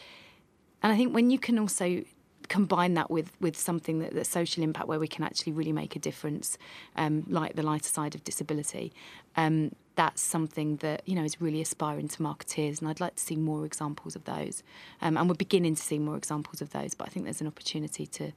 and 0.83 0.92
I 0.92 0.96
think 0.98 1.14
when 1.14 1.30
you 1.30 1.38
can 1.38 1.59
also 1.59 2.04
combine 2.48 2.94
that 2.94 3.11
with 3.11 3.33
with 3.40 3.57
something 3.57 3.98
that, 4.00 4.14
that 4.14 4.26
social 4.26 4.62
impact 4.62 4.88
where 4.88 4.98
we 4.98 5.09
can 5.09 5.24
actually 5.24 5.52
really 5.52 5.72
make 5.72 5.96
a 5.96 5.98
difference, 5.98 6.59
um, 6.96 7.24
like 7.28 7.54
the 7.54 7.62
lighter 7.62 7.88
side 7.88 8.14
of 8.14 8.24
disability. 8.24 8.92
Um, 9.37 9.72
that's 9.96 10.22
something 10.22 10.76
that 10.76 11.02
you 11.07 11.14
know 11.14 11.24
is 11.24 11.40
really 11.40 11.61
aspiring 11.61 12.09
to 12.09 12.22
marketeers, 12.22 12.80
and 12.80 12.88
I'd 12.88 13.00
like 13.00 13.16
to 13.16 13.22
see 13.22 13.37
more 13.37 13.64
examples 13.64 14.16
of 14.16 14.24
those. 14.24 14.62
Um, 15.00 15.16
and 15.16 15.28
we're 15.28 15.35
beginning 15.35 15.74
to 15.76 15.83
see 15.83 15.98
more 15.98 16.16
examples 16.16 16.61
of 16.61 16.70
those, 16.70 16.94
but 16.94 17.07
I 17.07 17.11
think 17.11 17.24
there's 17.26 17.40
an 17.40 17.46
opportunity 17.46 18.07
to 18.07 18.33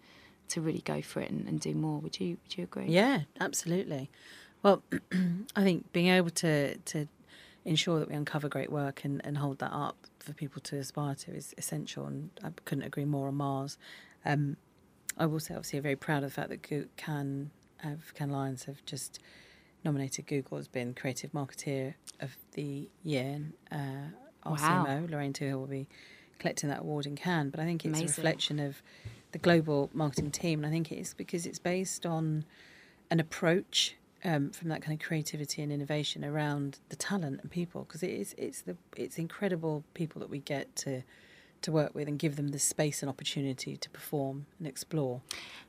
to 0.50 0.62
really 0.62 0.82
go 0.86 1.02
for 1.02 1.20
it 1.22 1.30
and, 1.30 1.48
and 1.48 1.60
do 1.60 1.74
more. 1.74 2.00
Would 2.00 2.20
you 2.20 2.38
Would 2.44 2.58
you 2.58 2.64
agree? 2.64 2.88
Yeah, 2.88 3.22
absolutely. 3.40 4.10
Well, 4.64 4.84
I 5.56 5.64
think 5.64 5.92
being 5.94 6.08
able 6.08 6.30
to 6.32 6.78
to 6.78 7.08
ensure 7.68 8.00
that 8.00 8.10
we 8.10 8.16
uncover 8.16 8.48
great 8.48 8.72
work 8.72 9.04
and, 9.04 9.22
and 9.26 9.38
hold 9.38 9.60
that 9.60 9.74
up 9.74 9.98
for 10.20 10.34
people 10.34 10.62
to 10.62 10.78
aspire 10.78 11.16
to 11.16 11.36
is 11.36 11.54
essential. 11.58 12.06
And 12.06 12.30
I 12.44 12.50
couldn't 12.64 12.86
agree 12.86 13.06
more 13.06 13.28
on 13.28 13.36
Mars. 13.36 13.78
Um, 14.26 14.56
I 15.18 15.26
will 15.26 15.42
say, 15.42 15.54
obviously, 15.54 15.78
I'm 15.78 15.84
very 15.84 15.98
proud 15.98 16.24
of 16.24 16.30
the 16.30 16.34
fact 16.34 16.50
that 16.50 16.64
Can 16.96 17.52
uh, 17.84 17.90
Cannes 18.16 18.32
Lions 18.32 18.64
have 18.64 18.84
just 18.86 19.20
nominated 19.84 20.28
Google 20.28 20.58
as 20.58 20.68
being 20.68 20.94
Creative 20.94 21.32
Marketeer 21.34 21.96
of 22.22 22.38
the 22.54 22.90
Year. 23.04 23.42
Uh, 23.72 24.12
our 24.44 24.54
wow. 24.54 24.86
CMO, 24.88 25.12
Lorraine 25.12 25.34
Twohill, 25.34 25.60
will 25.60 25.68
be 25.68 25.88
collecting 26.40 26.70
that 26.70 26.80
award 26.80 27.06
in 27.06 27.18
Cannes. 27.18 27.50
But 27.50 27.60
I 27.60 27.66
think 27.66 27.84
it's 27.84 28.00
Amazing. 28.00 28.06
a 28.06 28.10
reflection 28.10 28.60
of 28.60 28.82
the 29.34 29.40
global 29.40 29.90
marketing 29.94 30.32
team. 30.32 30.60
And 30.60 30.68
I 30.68 30.70
think 30.70 30.92
it's 30.92 31.14
because 31.14 31.46
it's 31.46 31.60
based 31.60 32.06
on 32.06 32.46
an 33.12 33.20
approach 33.20 33.96
um, 34.24 34.52
from 34.52 34.70
that 34.70 34.82
kind 34.82 35.00
of 35.00 35.06
creativity 35.06 35.62
and 35.62 35.72
innovation 35.72 36.26
around 36.26 36.80
the 36.90 36.96
talent 36.96 37.42
and 37.42 37.52
people 37.52 37.84
because 37.84 38.04
it 38.04 38.12
is 38.12 38.34
it's 38.38 38.62
the 38.62 38.76
it's 38.96 39.18
incredible 39.18 39.84
people 39.94 40.20
that 40.20 40.30
we 40.30 40.40
get 40.40 40.76
to 40.76 41.04
to 41.62 41.72
work 41.72 41.94
with 41.96 42.08
and 42.08 42.20
give 42.20 42.36
them 42.36 42.50
the 42.50 42.60
space 42.60 43.02
and 43.02 43.10
opportunity 43.10 43.78
to 43.78 43.90
perform 43.90 44.46
and 44.60 44.68
explore. 44.68 45.22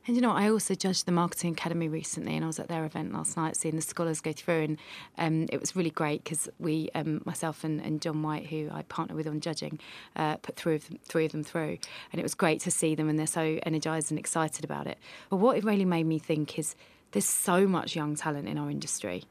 And 0.07 0.15
you 0.15 0.21
know, 0.21 0.31
I 0.31 0.49
also 0.49 0.75
judged 0.75 1.05
the 1.05 1.11
Marketing 1.11 1.53
Academy 1.53 1.87
recently, 1.87 2.35
and 2.35 2.43
I 2.43 2.47
was 2.47 2.59
at 2.59 2.67
their 2.67 2.85
event 2.85 3.13
last 3.13 3.37
night 3.37 3.55
seeing 3.55 3.75
the 3.75 3.81
scholars 3.81 4.21
go 4.21 4.31
through, 4.31 4.61
and 4.61 4.77
um, 5.17 5.47
it 5.51 5.59
was 5.59 5.75
really 5.75 5.89
great 5.89 6.23
because 6.23 6.49
we, 6.59 6.89
um, 6.95 7.21
myself 7.25 7.63
and, 7.63 7.81
and, 7.81 8.01
John 8.01 8.21
White, 8.21 8.47
who 8.47 8.69
I 8.71 8.83
partner 8.83 9.15
with 9.15 9.27
on 9.27 9.39
judging, 9.39 9.79
uh, 10.15 10.37
put 10.37 10.55
three 10.55 10.75
of, 10.75 10.87
them, 10.87 10.99
three 11.03 11.25
of 11.25 11.31
them 11.31 11.43
through, 11.43 11.77
and 12.11 12.19
it 12.19 12.23
was 12.23 12.33
great 12.33 12.61
to 12.61 12.71
see 12.71 12.95
them, 12.95 13.09
and 13.09 13.19
they're 13.19 13.27
so 13.27 13.59
energised 13.63 14.11
and 14.11 14.19
excited 14.19 14.63
about 14.63 14.87
it. 14.87 14.97
But 15.29 15.37
what 15.37 15.57
it 15.57 15.63
really 15.63 15.85
made 15.85 16.05
me 16.05 16.19
think 16.19 16.57
is 16.57 16.75
there's 17.11 17.25
so 17.25 17.67
much 17.67 17.95
young 17.95 18.15
talent 18.15 18.47
in 18.47 18.57
our 18.57 18.69
industry. 18.69 19.23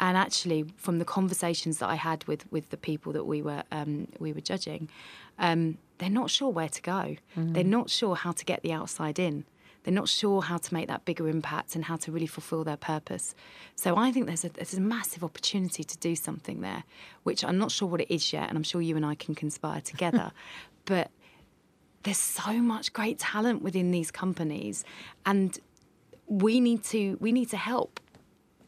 And 0.00 0.16
actually, 0.16 0.64
from 0.76 0.98
the 0.98 1.04
conversations 1.04 1.78
that 1.78 1.88
I 1.88 1.94
had 1.94 2.24
with, 2.24 2.50
with 2.50 2.70
the 2.70 2.76
people 2.76 3.12
that 3.12 3.24
we 3.24 3.42
were 3.42 3.62
um, 3.70 4.08
we 4.18 4.32
were 4.32 4.40
judging, 4.40 4.88
um, 5.38 5.78
they're 5.98 6.10
not 6.10 6.30
sure 6.30 6.50
where 6.50 6.68
to 6.68 6.82
go. 6.82 7.16
Mm-hmm. 7.36 7.52
They're 7.52 7.64
not 7.64 7.90
sure 7.90 8.16
how 8.16 8.32
to 8.32 8.44
get 8.44 8.62
the 8.62 8.72
outside 8.72 9.18
in. 9.18 9.44
They're 9.84 9.94
not 9.94 10.08
sure 10.08 10.40
how 10.40 10.56
to 10.56 10.74
make 10.74 10.88
that 10.88 11.04
bigger 11.04 11.28
impact 11.28 11.74
and 11.74 11.84
how 11.84 11.96
to 11.96 12.10
really 12.10 12.26
fulfil 12.26 12.64
their 12.64 12.76
purpose. 12.76 13.34
So 13.76 13.96
I 13.96 14.12
think 14.12 14.26
there's 14.26 14.44
a, 14.44 14.48
there's 14.48 14.74
a 14.74 14.80
massive 14.80 15.22
opportunity 15.22 15.84
to 15.84 15.98
do 15.98 16.16
something 16.16 16.62
there, 16.62 16.84
which 17.22 17.44
I'm 17.44 17.58
not 17.58 17.70
sure 17.70 17.86
what 17.86 18.00
it 18.00 18.12
is 18.12 18.32
yet, 18.32 18.48
and 18.48 18.56
I'm 18.56 18.62
sure 18.62 18.80
you 18.80 18.96
and 18.96 19.04
I 19.04 19.14
can 19.14 19.34
conspire 19.34 19.82
together. 19.82 20.32
but 20.86 21.10
there's 22.02 22.18
so 22.18 22.54
much 22.54 22.94
great 22.94 23.18
talent 23.18 23.62
within 23.62 23.90
these 23.90 24.10
companies, 24.10 24.84
and 25.26 25.58
we 26.26 26.60
need 26.60 26.82
to 26.84 27.16
we 27.20 27.32
need 27.32 27.50
to 27.50 27.56
help 27.56 28.00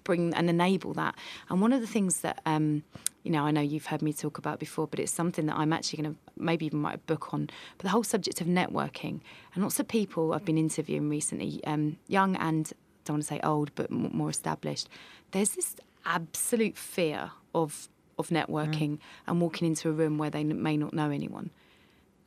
bring 0.04 0.32
and 0.34 0.48
enable 0.48 0.92
that. 0.94 1.14
And 1.48 1.60
one 1.60 1.72
of 1.72 1.80
the 1.80 1.86
things 1.86 2.20
that 2.20 2.40
um, 2.46 2.84
you 3.26 3.32
know, 3.32 3.44
I 3.44 3.50
know 3.50 3.60
you've 3.60 3.86
heard 3.86 4.02
me 4.02 4.12
talk 4.12 4.38
about 4.38 4.60
before, 4.60 4.86
but 4.86 5.00
it's 5.00 5.10
something 5.10 5.46
that 5.46 5.56
I'm 5.56 5.72
actually 5.72 6.00
going 6.00 6.14
to 6.14 6.20
maybe 6.36 6.64
even 6.64 6.80
write 6.80 6.94
a 6.94 6.98
book 6.98 7.34
on. 7.34 7.50
But 7.76 7.82
the 7.82 7.88
whole 7.88 8.04
subject 8.04 8.40
of 8.40 8.46
networking 8.46 9.20
and 9.52 9.64
lots 9.64 9.80
of 9.80 9.88
people 9.88 10.32
I've 10.32 10.44
been 10.44 10.56
interviewing 10.56 11.08
recently, 11.08 11.60
um, 11.64 11.96
young 12.06 12.36
and 12.36 12.72
don't 13.04 13.14
want 13.14 13.22
to 13.24 13.26
say 13.26 13.40
old, 13.42 13.74
but 13.74 13.90
more 13.90 14.30
established. 14.30 14.88
There's 15.32 15.50
this 15.50 15.74
absolute 16.04 16.76
fear 16.76 17.32
of 17.52 17.88
of 18.18 18.28
networking 18.28 18.92
mm. 18.92 19.00
and 19.26 19.40
walking 19.40 19.66
into 19.66 19.90
a 19.90 19.92
room 19.92 20.18
where 20.18 20.30
they 20.30 20.44
may 20.44 20.76
not 20.76 20.94
know 20.94 21.10
anyone. 21.10 21.50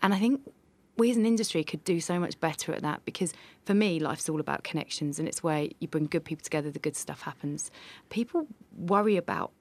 And 0.01 0.13
I 0.13 0.19
think 0.19 0.41
we 0.99 1.09
as 1.09 1.17
an 1.17 1.25
industry 1.25 1.63
could 1.63 1.83
do 1.83 1.99
so 1.99 2.19
much 2.19 2.39
better 2.39 2.73
at 2.73 2.81
that 2.81 3.03
because 3.05 3.33
for 3.65 3.73
me, 3.73 3.99
life's 3.99 4.29
all 4.29 4.39
about 4.39 4.63
connections 4.63 5.17
and 5.17 5.27
it's 5.27 5.41
where 5.41 5.67
you 5.79 5.87
bring 5.87 6.05
good 6.05 6.25
people 6.25 6.43
together, 6.43 6.69
the 6.69 6.79
good 6.79 6.95
stuff 6.95 7.21
happens. 7.21 7.71
People 8.09 8.47
worry 8.77 9.17
about 9.17 9.51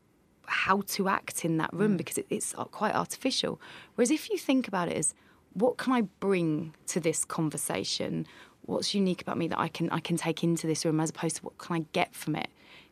how 0.46 0.81
to 0.81 1.09
act 1.09 1.44
in 1.44 1.59
that 1.59 1.72
room 1.72 1.94
mm. 1.94 1.98
because 1.98 2.18
it, 2.18 2.27
it's 2.31 2.55
quite 2.72 2.94
artificial. 2.94 3.61
Whereas 3.94 4.11
if 4.11 4.29
you 4.31 4.38
think 4.38 4.66
about 4.66 4.88
it 4.88 4.96
as 4.96 5.14
what 5.55 5.79
can 5.79 5.92
I 5.92 6.03
bring 6.03 6.74
to 6.88 7.01
this 7.01 7.24
conversation? 7.24 8.27
What's 8.62 8.94
unique 8.94 9.22
about 9.22 9.38
me 9.38 9.48
that 9.48 9.59
I 9.59 9.68
can 9.68 9.88
I 9.90 10.01
can 10.01 10.16
take 10.16 10.42
into 10.42 10.66
this 10.66 10.85
room 10.85 11.01
as 11.01 11.11
opposed 11.11 11.37
to 11.37 11.42
what 11.42 11.59
can 11.59 11.77
I 11.77 11.85
get 11.92 12.14
from 12.14 12.35
it? 12.37 12.48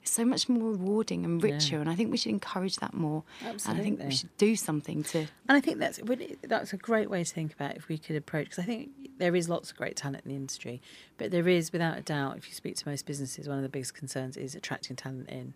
So 0.09 0.25
much 0.25 0.49
more 0.49 0.71
rewarding 0.71 1.25
and 1.25 1.42
richer. 1.42 1.77
Yeah. 1.77 1.81
And 1.81 1.90
I 1.90 1.95
think 1.95 2.11
we 2.11 2.16
should 2.16 2.31
encourage 2.31 2.77
that 2.77 2.95
more. 2.95 3.25
Absolutely. 3.45 3.71
And 3.71 3.81
I 3.81 3.83
think 3.83 4.09
we 4.11 4.16
should 4.16 4.37
do 4.37 4.57
something 4.57 5.03
to. 5.05 5.19
And 5.19 5.29
I 5.49 5.61
think 5.61 5.79
that's 5.79 6.01
that's 6.42 6.73
a 6.73 6.77
great 6.77 7.11
way 7.11 7.25
to 7.25 7.33
think 7.33 7.53
about 7.53 7.77
if 7.77 7.88
we 7.88 7.99
could 7.99 8.16
approach 8.16 8.47
because 8.47 8.59
I 8.59 8.66
think 8.66 8.90
there 9.19 9.35
is 9.35 9.49
lots 9.49 9.71
of 9.71 9.77
great 9.77 9.97
talent 9.97 10.25
in 10.25 10.31
the 10.31 10.37
industry, 10.37 10.81
but 11.19 11.31
there 11.31 11.49
is 11.49 11.73
without 11.73 11.99
a 11.99 12.03
doubt, 12.03 12.37
if 12.37 12.49
you 12.49 12.55
speak 12.55 12.77
to 12.77 12.88
most 12.88 13.07
businesses, 13.07 13.49
one 13.49 13.57
of 13.59 13.62
the 13.62 13.69
biggest 13.69 13.95
concerns 13.95 14.37
is 14.37 14.55
attracting 14.55 14.97
talent 14.97 15.29
in. 15.29 15.55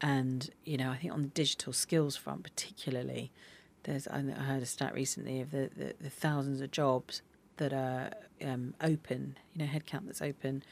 And 0.00 0.50
you 0.64 0.76
know, 0.76 0.90
I 0.90 0.96
think 0.96 1.12
on 1.12 1.22
the 1.22 1.28
digital 1.28 1.72
skills 1.72 2.16
front, 2.16 2.42
particularly, 2.42 3.32
there's 3.84 4.06
I 4.08 4.20
heard 4.20 4.62
a 4.62 4.66
stat 4.66 4.94
recently 4.94 5.40
of 5.40 5.50
the, 5.50 5.70
the, 5.76 5.94
the 6.00 6.10
thousands 6.10 6.60
of 6.60 6.70
jobs 6.70 7.22
that 7.56 7.72
are 7.72 8.10
um, 8.44 8.74
open, 8.80 9.36
you 9.52 9.64
know, 9.64 9.70
headcount 9.70 10.06
that's 10.06 10.22
open 10.22 10.62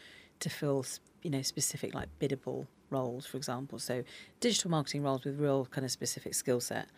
to 0.40 0.48
fill, 0.48 0.84
you 1.22 1.30
know, 1.30 1.42
specific 1.42 1.94
like 1.94 2.08
biddable 2.18 2.66
roles, 2.90 3.26
for 3.26 3.36
example. 3.36 3.78
So 3.78 4.04
digital 4.40 4.70
marketing 4.70 5.02
roles 5.02 5.24
with 5.24 5.38
real 5.38 5.66
kind 5.66 5.84
of 5.84 5.90
specific 5.90 6.34
skill 6.34 6.60
set. 6.60 6.88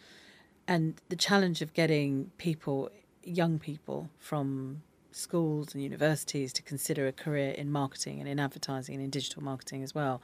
And 0.67 1.01
the 1.09 1.17
challenge 1.17 1.63
of 1.63 1.73
getting 1.73 2.31
people, 2.37 2.91
young 3.23 3.59
people 3.59 4.11
from 4.19 4.83
schools 5.11 5.75
and 5.75 5.83
universities 5.83 6.53
to 6.53 6.63
consider 6.63 7.07
a 7.07 7.13
career 7.13 7.51
in 7.51 7.71
marketing 7.73 8.21
and 8.21 8.29
in 8.29 8.39
advertising 8.39 8.95
and 8.95 9.03
in 9.03 9.11
digital 9.11 9.43
marketing 9.43 9.83
as 9.83 9.95
well. 9.95 10.21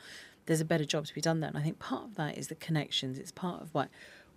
There's 0.47 0.61
a 0.61 0.65
better 0.65 0.85
job 0.85 1.07
to 1.07 1.15
be 1.15 1.21
done 1.21 1.41
there. 1.41 1.49
And 1.49 1.59
I 1.59 1.63
think 1.63 1.79
part 1.79 2.05
of 2.05 2.15
that 2.17 2.37
is 2.37 2.49
the 2.49 2.55
connections. 2.55 3.19
It's 3.19 3.33
part 3.33 3.63
of 3.63 3.75
what 3.75 3.89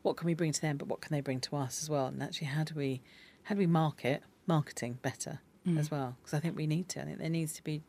what 0.04 0.16
can 0.16 0.28
we 0.28 0.36
bring 0.36 0.54
to 0.54 0.62
them, 0.62 0.78
but 0.78 0.88
what 0.88 1.02
can 1.02 1.14
they 1.14 1.22
bring 1.22 1.42
to 1.42 1.56
us 1.58 1.82
as 1.82 1.90
well? 1.90 2.06
And 2.06 2.24
actually 2.24 2.48
how 2.48 2.64
do 2.64 2.76
we 2.76 3.02
how 3.44 3.56
do 3.56 3.60
we 3.60 3.68
market 3.68 4.24
marketing 4.46 5.00
better 5.02 5.40
mm. 5.68 5.78
as 5.78 5.92
well? 5.92 6.16
Because 6.22 6.34
I 6.34 6.40
think 6.40 6.56
we 6.56 6.68
need 6.68 6.88
to. 6.90 7.02
I 7.02 7.06
think 7.06 7.20
there 7.20 7.30
needs 7.30 7.54
to 7.54 7.64
be 7.64 7.84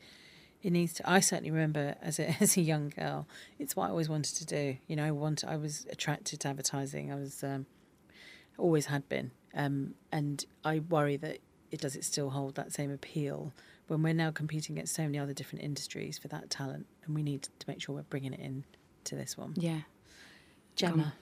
it 0.62 0.71
needs 0.73 0.92
to 0.94 1.09
i 1.11 1.21
certainly 1.21 1.51
remember 1.51 1.94
as 2.03 2.18
a 2.18 2.31
as 2.40 2.57
a 2.57 2.61
young 2.61 2.88
girl 2.90 3.27
it's 3.59 3.75
what 3.77 3.87
i 3.87 3.90
always 3.90 4.09
wanted 4.09 4.35
to 4.37 4.44
do 4.47 4.77
you 4.87 4.97
know 4.97 5.05
i 5.05 5.11
want 5.11 5.44
i 5.47 5.57
was 5.57 5.87
attracted 5.90 6.40
to 6.40 6.49
advertising 6.49 7.12
i 7.12 7.14
was 7.14 7.42
um, 7.44 7.66
always 8.59 8.87
had 8.87 9.09
been 9.09 9.31
um, 9.55 9.94
and 10.12 10.44
i 10.64 10.81
worry 10.81 11.16
that 11.16 11.38
it 11.71 11.81
does 11.81 11.94
it 11.97 12.05
still 12.05 12.31
hold 12.31 12.55
that 12.57 12.73
same 12.73 12.90
appeal 12.90 13.53
when 13.88 14.03
we're 14.03 14.12
now 14.14 14.31
competing 14.31 14.77
against 14.77 14.94
so 14.94 15.03
many 15.03 15.18
other 15.18 15.33
different 15.33 15.62
industries 15.64 16.18
for 16.18 16.29
that 16.29 16.51
talent 16.51 16.87
and 17.05 17.14
we 17.14 17.23
need 17.23 17.42
to 17.42 17.68
make 17.68 17.81
sure 17.81 17.94
we're 17.94 18.03
bringing 18.03 18.33
it 18.33 18.40
in 18.40 18.64
to 19.05 19.14
this 19.14 19.37
one 19.38 19.55
Yeah. 19.57 19.81
gemma 20.77 21.14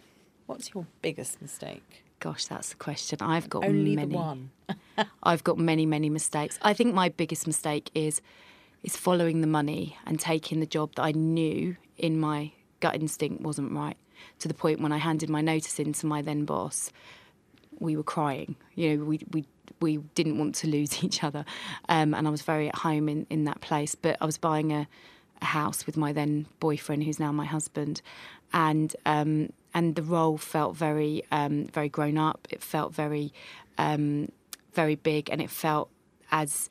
what's 0.46 0.72
your 0.75 0.87
biggest 1.03 1.40
mistake 1.42 2.03
Gosh, 2.18 2.46
that's 2.46 2.70
the 2.70 2.77
question. 2.77 3.18
I've 3.20 3.51
got 3.51 3.62
only 3.66 3.94
many. 3.94 4.14
one 4.14 4.51
I've 5.22 5.44
got 5.44 5.59
many, 5.59 5.85
many 5.85 6.09
mistakes. 6.09 6.59
I 6.62 6.72
think 6.72 6.94
my 6.94 7.11
biggest 7.11 7.46
mistake 7.46 7.90
is 7.94 8.22
is 8.83 8.97
following 8.97 9.41
the 9.41 9.47
money 9.47 9.97
and 10.07 10.19
taking 10.19 10.61
the 10.61 10.67
job 10.67 10.95
that 10.97 11.03
I 11.03 11.12
knew 11.12 11.77
in 11.97 12.19
my 12.19 12.53
gut 12.81 12.95
instinct 12.95 13.43
wasn't 13.43 13.73
right. 13.73 13.97
To 14.41 14.49
the 14.49 14.55
point 14.55 14.81
when 14.81 14.93
I 14.93 14.99
handed 14.99 15.29
my 15.29 15.41
notice 15.41 15.79
in 15.79 15.93
to 15.95 16.07
my 16.07 16.23
then 16.23 16.45
boss, 16.45 16.91
we 17.79 17.97
were 17.97 18.03
crying. 18.03 18.57
You 18.75 18.97
know, 18.97 19.05
we 19.05 19.21
we 19.31 19.45
we 19.81 19.99
didn't 20.15 20.39
want 20.39 20.55
to 20.57 20.67
lose 20.77 21.03
each 21.05 21.23
other, 21.23 21.45
um, 21.89 22.15
and 22.15 22.27
I 22.27 22.31
was 22.31 22.43
very 22.43 22.69
at 22.69 22.77
home 22.77 23.09
in 23.09 23.27
in 23.31 23.45
that 23.45 23.61
place. 23.61 23.95
But 23.95 24.17
I 24.21 24.27
was 24.27 24.39
buying 24.39 24.73
a, 24.73 24.89
a 25.43 25.45
house 25.45 25.87
with 25.87 25.97
my 25.97 26.12
then 26.12 26.47
boyfriend, 26.61 27.05
who's 27.05 27.21
now 27.21 27.33
my 27.33 27.45
husband, 27.45 28.01
and 28.53 28.95
um, 29.05 29.51
and 29.75 29.95
the 29.95 30.03
role 30.03 30.39
felt 30.39 30.77
very 30.77 31.23
um, 31.31 31.67
very 31.67 31.89
grown 31.89 32.19
up. 32.19 32.47
It 32.51 32.62
felt 32.62 32.95
very 32.95 33.33
um, 33.79 34.31
very 34.73 34.95
big, 34.95 35.31
and 35.31 35.41
it 35.41 35.51
felt 35.51 35.91
as 36.31 36.69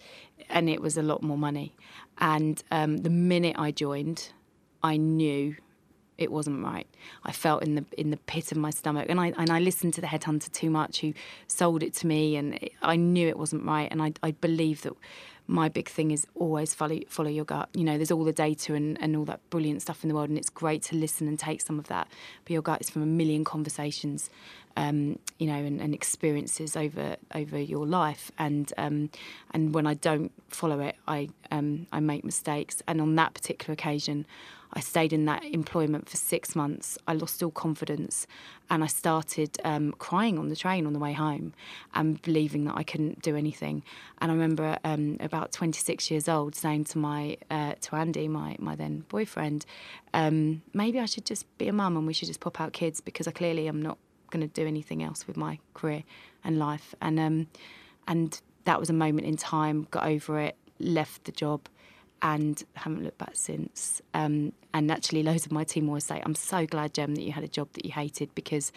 and 0.49 0.69
it 0.69 0.81
was 0.81 0.97
a 0.97 1.01
lot 1.01 1.23
more 1.23 1.37
money. 1.37 1.75
And 2.17 2.63
um, 2.71 2.97
the 2.97 3.09
minute 3.09 3.55
I 3.57 3.71
joined, 3.71 4.31
I 4.83 4.97
knew 4.97 5.55
it 6.17 6.31
wasn't 6.31 6.63
right. 6.63 6.87
I 7.23 7.31
felt 7.31 7.63
in 7.63 7.75
the 7.75 7.85
in 7.97 8.11
the 8.11 8.17
pit 8.17 8.51
of 8.51 8.57
my 8.57 8.69
stomach, 8.69 9.07
and 9.09 9.19
I 9.19 9.33
and 9.37 9.49
I 9.49 9.59
listened 9.59 9.93
to 9.95 10.01
the 10.01 10.07
headhunter 10.07 10.51
too 10.51 10.69
much, 10.69 11.01
who 11.01 11.13
sold 11.47 11.83
it 11.83 11.93
to 11.95 12.07
me, 12.07 12.35
and 12.35 12.55
it, 12.55 12.73
I 12.81 12.95
knew 12.95 13.27
it 13.27 13.37
wasn't 13.37 13.65
right. 13.65 13.89
And 13.91 14.01
I 14.01 14.13
I 14.23 14.31
believe 14.31 14.81
that 14.83 14.93
my 15.47 15.69
big 15.69 15.87
thing 15.87 16.11
is 16.11 16.25
always 16.35 16.73
follow 16.73 16.99
follow 17.07 17.29
your 17.29 17.45
gut. 17.45 17.69
You 17.73 17.83
know, 17.83 17.97
there's 17.97 18.11
all 18.11 18.23
the 18.23 18.33
data 18.33 18.73
and, 18.73 18.99
and 19.01 19.15
all 19.15 19.25
that 19.25 19.47
brilliant 19.49 19.81
stuff 19.81 20.03
in 20.03 20.09
the 20.09 20.15
world, 20.15 20.29
and 20.29 20.37
it's 20.37 20.49
great 20.49 20.81
to 20.83 20.95
listen 20.95 21.27
and 21.27 21.37
take 21.37 21.61
some 21.61 21.77
of 21.79 21.87
that. 21.87 22.07
But 22.43 22.51
your 22.51 22.61
gut 22.61 22.81
is 22.81 22.89
from 22.89 23.03
a 23.03 23.07
million 23.07 23.43
conversations, 23.43 24.29
um, 24.75 25.19
you 25.37 25.47
know, 25.47 25.53
and, 25.55 25.79
and 25.81 25.93
experiences 25.93 26.75
over 26.75 27.17
over 27.33 27.59
your 27.59 27.85
life. 27.85 28.31
And 28.39 28.71
um, 28.77 29.09
and 29.51 29.73
when 29.73 29.85
I 29.85 29.93
don't 29.93 30.31
follow 30.49 30.79
it, 30.79 30.95
I 31.07 31.29
um, 31.51 31.87
I 31.91 31.99
make 31.99 32.23
mistakes. 32.23 32.81
And 32.87 32.99
on 32.99 33.15
that 33.15 33.33
particular 33.33 33.73
occasion, 33.73 34.25
I 34.75 34.81
stayed 34.81 35.13
in 35.13 35.23
that 35.25 35.43
employment 35.45 36.09
for 36.09 36.17
six 36.17 36.53
months. 36.53 36.97
I 37.07 37.13
lost 37.13 37.41
all 37.41 37.51
confidence, 37.51 38.27
and 38.69 38.83
I 38.83 38.87
started 38.87 39.57
um, 39.63 39.93
crying 39.93 40.37
on 40.37 40.49
the 40.49 40.55
train 40.55 40.85
on 40.85 40.91
the 40.91 40.99
way 40.99 41.13
home, 41.13 41.53
and 41.93 42.21
believing 42.21 42.65
that 42.65 42.75
I 42.75 42.83
couldn't 42.83 43.21
do 43.21 43.37
anything. 43.37 43.83
And 44.19 44.31
I 44.31 44.33
remember 44.33 44.77
um, 44.83 45.15
about 45.21 45.53
26 45.53 46.11
years 46.11 46.27
old 46.27 46.55
saying 46.55 46.85
to 46.85 46.97
my 46.97 47.37
uh, 47.49 47.75
to 47.81 47.95
Andy, 47.95 48.27
my 48.27 48.57
my 48.59 48.75
then 48.75 49.05
boyfriend, 49.07 49.65
um, 50.13 50.61
maybe 50.73 50.99
I 50.99 51.05
should 51.05 51.25
just 51.25 51.45
be 51.57 51.69
a 51.69 51.73
mum 51.73 51.95
and 51.95 52.05
we 52.05 52.13
should 52.13 52.27
just 52.27 52.41
pop 52.41 52.59
out 52.59 52.73
kids 52.73 52.99
because 52.99 53.27
I 53.27 53.31
clearly 53.31 53.69
am 53.69 53.81
not 53.81 53.97
going 54.29 54.45
to 54.45 54.53
do 54.53 54.67
anything 54.67 55.01
else 55.03 55.25
with 55.25 55.37
my 55.37 55.59
career 55.73 56.03
and 56.43 56.59
life. 56.59 56.93
And 57.01 57.17
um, 57.17 57.47
and 58.09 58.41
that 58.65 58.79
was 58.79 58.89
a 58.89 58.93
moment 58.93 59.25
in 59.25 59.37
time. 59.37 59.87
Got 59.91 60.05
over 60.05 60.39
it, 60.39 60.57
left 60.79 61.23
the 61.23 61.31
job 61.31 61.69
and 62.25 62.63
haven't 62.73 63.03
looked 63.03 63.19
back 63.19 63.35
since. 63.35 64.01
Um, 64.15 64.51
and 64.73 64.91
actually, 64.91 65.21
loads 65.21 65.45
of 65.45 65.51
my 65.51 65.63
team 65.63 65.87
always 65.87 66.05
say, 66.05 66.21
"I'm 66.25 66.33
so 66.33 66.65
glad, 66.65 66.95
Jem, 66.95 67.13
that 67.15 67.21
you 67.21 67.31
had 67.31 67.43
a 67.43 67.47
job 67.47 67.67
that 67.73 67.85
you 67.85 67.91
hated 67.91 68.33
because, 68.33 68.71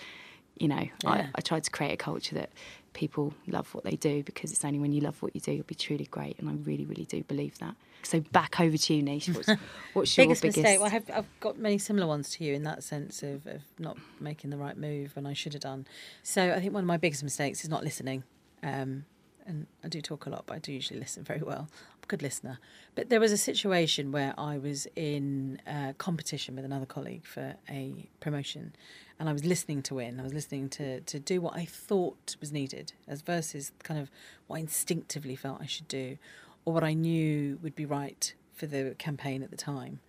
you 0.59 0.69
know, 0.69 0.87
Yeah. 1.03 1.11
I, 1.11 1.29
I 1.35 1.41
tried 1.41 1.65
to 1.65 1.71
create 1.71 1.95
a 1.95 1.97
culture 1.97 2.35
that 2.35 2.51
people 2.93 3.33
love 3.47 3.73
what 3.75 3.85
they 3.85 3.97
do 3.97 4.23
because 4.23 4.53
it's 4.53 4.65
only 4.67 4.79
when 4.79 4.93
you 4.93 5.01
love 5.01 5.23
what 5.23 5.35
you 5.35 5.41
do 5.41 5.53
you'll 5.53 5.65
be 5.65 5.75
truly 5.75 6.05
great." 6.05 6.39
And 6.39 6.49
I 6.51 6.53
really, 6.53 6.85
really 6.85 7.07
do 7.07 7.23
believe 7.25 7.59
that. 7.61 7.75
So 8.03 8.21
back 8.21 8.61
over 8.61 8.77
to 8.77 8.95
you, 8.95 9.03
Nish. 9.03 9.29
What's, 9.29 9.49
what's 9.95 10.17
your 10.17 10.27
biggest, 10.27 10.43
biggest? 10.43 10.59
mistake. 10.59 10.79
Well, 10.79 10.89
I 10.89 10.91
have, 10.91 11.11
I've 11.13 11.41
got 11.41 11.59
many 11.59 11.79
similar 11.79 12.07
ones 12.07 12.31
to 12.33 12.45
you 12.45 12.53
in 12.55 12.65
that 12.65 12.85
sense 12.85 13.23
of, 13.23 13.47
of 13.47 13.63
not 13.79 13.97
making 14.21 14.51
the 14.51 14.59
right 14.59 14.77
move 14.77 15.17
when 15.17 15.25
I 15.27 15.33
should 15.33 15.55
have 15.55 15.63
done. 15.63 15.87
So 16.23 16.53
I 16.53 16.61
think 16.61 16.75
one 16.75 16.85
of 16.85 16.87
my 16.87 16.99
biggest 16.99 17.25
mistakes 17.25 17.65
is 17.65 17.71
not 17.71 17.83
listening. 17.83 18.25
Um, 18.63 19.07
and 19.47 19.67
I 19.83 19.89
do 19.89 20.01
talk 20.03 20.27
a 20.27 20.31
lot, 20.31 20.45
but 20.47 20.57
I 20.57 20.59
do 20.59 20.73
usually 20.73 21.01
listen 21.01 21.25
very 21.25 21.41
well. 21.43 21.69
Good 22.09 22.23
listener. 22.23 22.59
But 22.95 23.11
there 23.11 23.21
was 23.21 23.33
a 23.33 23.37
situation 23.37 24.13
where 24.13 24.33
I 24.39 24.57
was 24.57 24.89
in 24.97 25.61
competition 25.99 26.57
with 26.57 26.65
another 26.65 26.87
colleague 26.87 27.27
for 27.27 27.55
a 27.69 28.09
promotion, 28.21 28.75
and 29.21 29.29
I 29.29 29.33
was 29.35 29.45
listening 29.45 29.83
to 29.83 29.95
win. 29.97 30.19
I 30.19 30.23
was 30.23 30.33
listening 30.33 30.71
to 30.71 31.01
to 31.03 31.19
do 31.19 31.43
what 31.43 31.55
I 31.55 31.67
thought 31.67 32.37
was 32.41 32.51
needed, 32.51 32.95
as 33.07 33.21
versus 33.21 33.73
kind 33.83 34.01
of 34.01 34.11
what 34.47 34.57
I 34.57 34.61
instinctively 34.61 35.37
felt 35.37 35.61
I 35.61 35.67
should 35.67 35.87
do, 35.87 36.17
or 36.65 36.73
what 36.73 36.83
I 36.83 36.95
knew 36.95 37.59
would 37.63 37.77
be 37.77 37.85
right 37.85 38.33
for 38.55 38.67
the 38.67 38.95
campaign 38.99 39.43
at 39.43 39.51
the 39.51 39.57
time. 39.57 40.01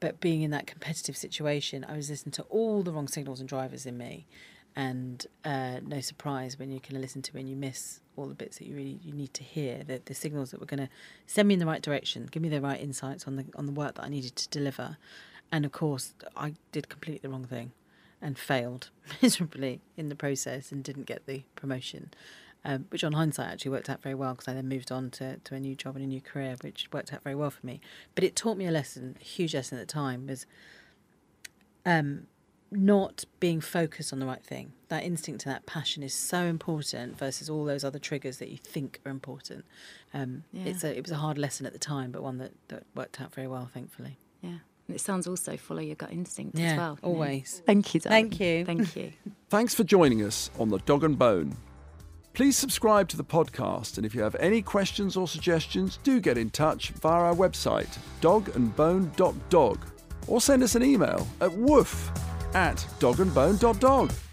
But 0.00 0.20
being 0.20 0.40
in 0.40 0.50
that 0.52 0.66
competitive 0.66 1.18
situation, 1.18 1.84
I 1.86 1.96
was 1.96 2.08
listening 2.08 2.32
to 2.32 2.42
all 2.44 2.82
the 2.82 2.92
wrong 2.92 3.08
signals 3.08 3.40
and 3.40 3.48
drivers 3.48 3.84
in 3.84 3.98
me, 3.98 4.26
and 4.74 5.26
uh, 5.44 5.80
no 5.84 6.00
surprise 6.00 6.58
when 6.58 6.70
you 6.70 6.80
kind 6.80 6.96
of 6.96 7.02
listen 7.02 7.22
to 7.22 7.36
it 7.36 7.40
and 7.40 7.48
you 7.48 7.56
miss 7.56 8.00
all 8.16 8.26
the 8.26 8.34
bits 8.34 8.58
that 8.58 8.66
you 8.66 8.74
really 8.74 8.98
you 9.02 9.12
need 9.12 9.32
to 9.34 9.42
hear 9.42 9.82
the, 9.84 10.00
the 10.04 10.14
signals 10.14 10.50
that 10.50 10.60
were 10.60 10.66
going 10.66 10.80
to 10.80 10.88
send 11.26 11.48
me 11.48 11.54
in 11.54 11.60
the 11.60 11.66
right 11.66 11.82
direction 11.82 12.28
give 12.30 12.42
me 12.42 12.48
the 12.48 12.60
right 12.60 12.80
insights 12.80 13.26
on 13.26 13.36
the 13.36 13.44
on 13.54 13.66
the 13.66 13.72
work 13.72 13.94
that 13.94 14.04
I 14.04 14.08
needed 14.08 14.36
to 14.36 14.48
deliver. 14.48 14.96
And 15.50 15.64
of 15.64 15.72
course 15.72 16.14
I 16.36 16.54
did 16.72 16.88
completely 16.88 17.20
the 17.22 17.30
wrong 17.30 17.44
thing 17.44 17.72
and 18.20 18.38
failed 18.38 18.90
miserably 19.22 19.80
in 19.96 20.08
the 20.08 20.14
process 20.14 20.72
and 20.72 20.82
didn't 20.82 21.06
get 21.06 21.26
the 21.26 21.42
promotion 21.56 22.10
um, 22.64 22.86
which 22.90 23.02
on 23.02 23.12
hindsight 23.12 23.48
actually 23.48 23.72
worked 23.72 23.90
out 23.90 24.02
very 24.02 24.14
well 24.14 24.34
because 24.34 24.48
I 24.48 24.54
then 24.54 24.68
moved 24.68 24.92
on 24.92 25.10
to, 25.12 25.38
to 25.38 25.54
a 25.54 25.60
new 25.60 25.74
job 25.74 25.96
and 25.96 26.04
a 26.04 26.08
new 26.08 26.20
career 26.20 26.56
which 26.62 26.88
worked 26.92 27.12
out 27.12 27.22
very 27.22 27.34
well 27.34 27.50
for 27.50 27.64
me. 27.66 27.80
But 28.14 28.24
it 28.24 28.36
taught 28.36 28.56
me 28.56 28.66
a 28.66 28.70
lesson 28.70 29.16
a 29.20 29.24
huge 29.24 29.54
lesson 29.54 29.78
at 29.78 29.86
the 29.86 29.92
time 29.92 30.26
was 30.26 30.46
um, 31.84 32.26
not 32.72 33.24
being 33.40 33.60
focused 33.60 34.12
on 34.12 34.18
the 34.18 34.26
right 34.26 34.42
thing. 34.44 34.72
That 34.88 35.04
instinct 35.04 35.44
and 35.46 35.54
that 35.54 35.66
passion 35.66 36.02
is 36.02 36.12
so 36.14 36.42
important 36.44 37.18
versus 37.18 37.48
all 37.50 37.64
those 37.64 37.84
other 37.84 37.98
triggers 37.98 38.38
that 38.38 38.48
you 38.50 38.56
think 38.58 39.00
are 39.06 39.10
important. 39.10 39.64
Um, 40.14 40.44
Yeah. 40.52 40.64
It's 40.70 40.84
a, 40.84 40.96
it 40.96 41.02
was 41.02 41.10
a 41.12 41.16
hard 41.16 41.38
lesson 41.38 41.66
at 41.66 41.72
the 41.72 41.78
time, 41.78 42.10
but 42.12 42.22
one 42.22 42.38
that, 42.38 42.52
that 42.68 42.84
worked 42.94 43.20
out 43.20 43.32
very 43.34 43.46
well, 43.48 43.70
thankfully. 43.72 44.18
Yeah, 44.42 44.58
it 44.88 45.00
sounds 45.00 45.26
also 45.26 45.56
follow 45.56 45.80
your 45.80 45.94
gut 45.96 46.12
instinct 46.12 46.58
Yeah, 46.58 46.72
as 46.72 46.76
well. 46.78 46.98
you 47.02 47.08
know. 47.08 47.14
always. 47.14 47.62
Thank 47.66 47.94
you. 47.94 48.00
darling. 48.00 48.30
Thank 48.30 48.40
you. 48.40 48.64
Thank 48.64 48.96
you. 48.96 49.12
Thanks 49.50 49.74
for 49.74 49.84
joining 49.84 50.22
us 50.22 50.50
on 50.58 50.68
The 50.68 50.78
Dog 50.80 51.04
and 51.04 51.18
Bone. 51.18 51.56
Please 52.34 52.56
subscribe 52.56 53.08
to 53.08 53.16
the 53.18 53.24
podcast, 53.24 53.98
and 53.98 54.06
if 54.06 54.14
you 54.14 54.22
have 54.22 54.34
any 54.36 54.62
questions 54.62 55.18
or 55.18 55.28
suggestions, 55.28 55.98
do 56.02 56.18
get 56.18 56.38
in 56.38 56.48
touch 56.48 56.88
via 56.92 57.20
our 57.24 57.34
website, 57.34 57.98
dogandbone.dog, 58.22 59.78
or 60.26 60.40
send 60.40 60.62
us 60.62 60.74
an 60.74 60.82
email 60.82 61.26
at 61.42 61.52
woof 61.52 62.10
at 62.54 62.76
dogandbone.dog. 63.00 64.31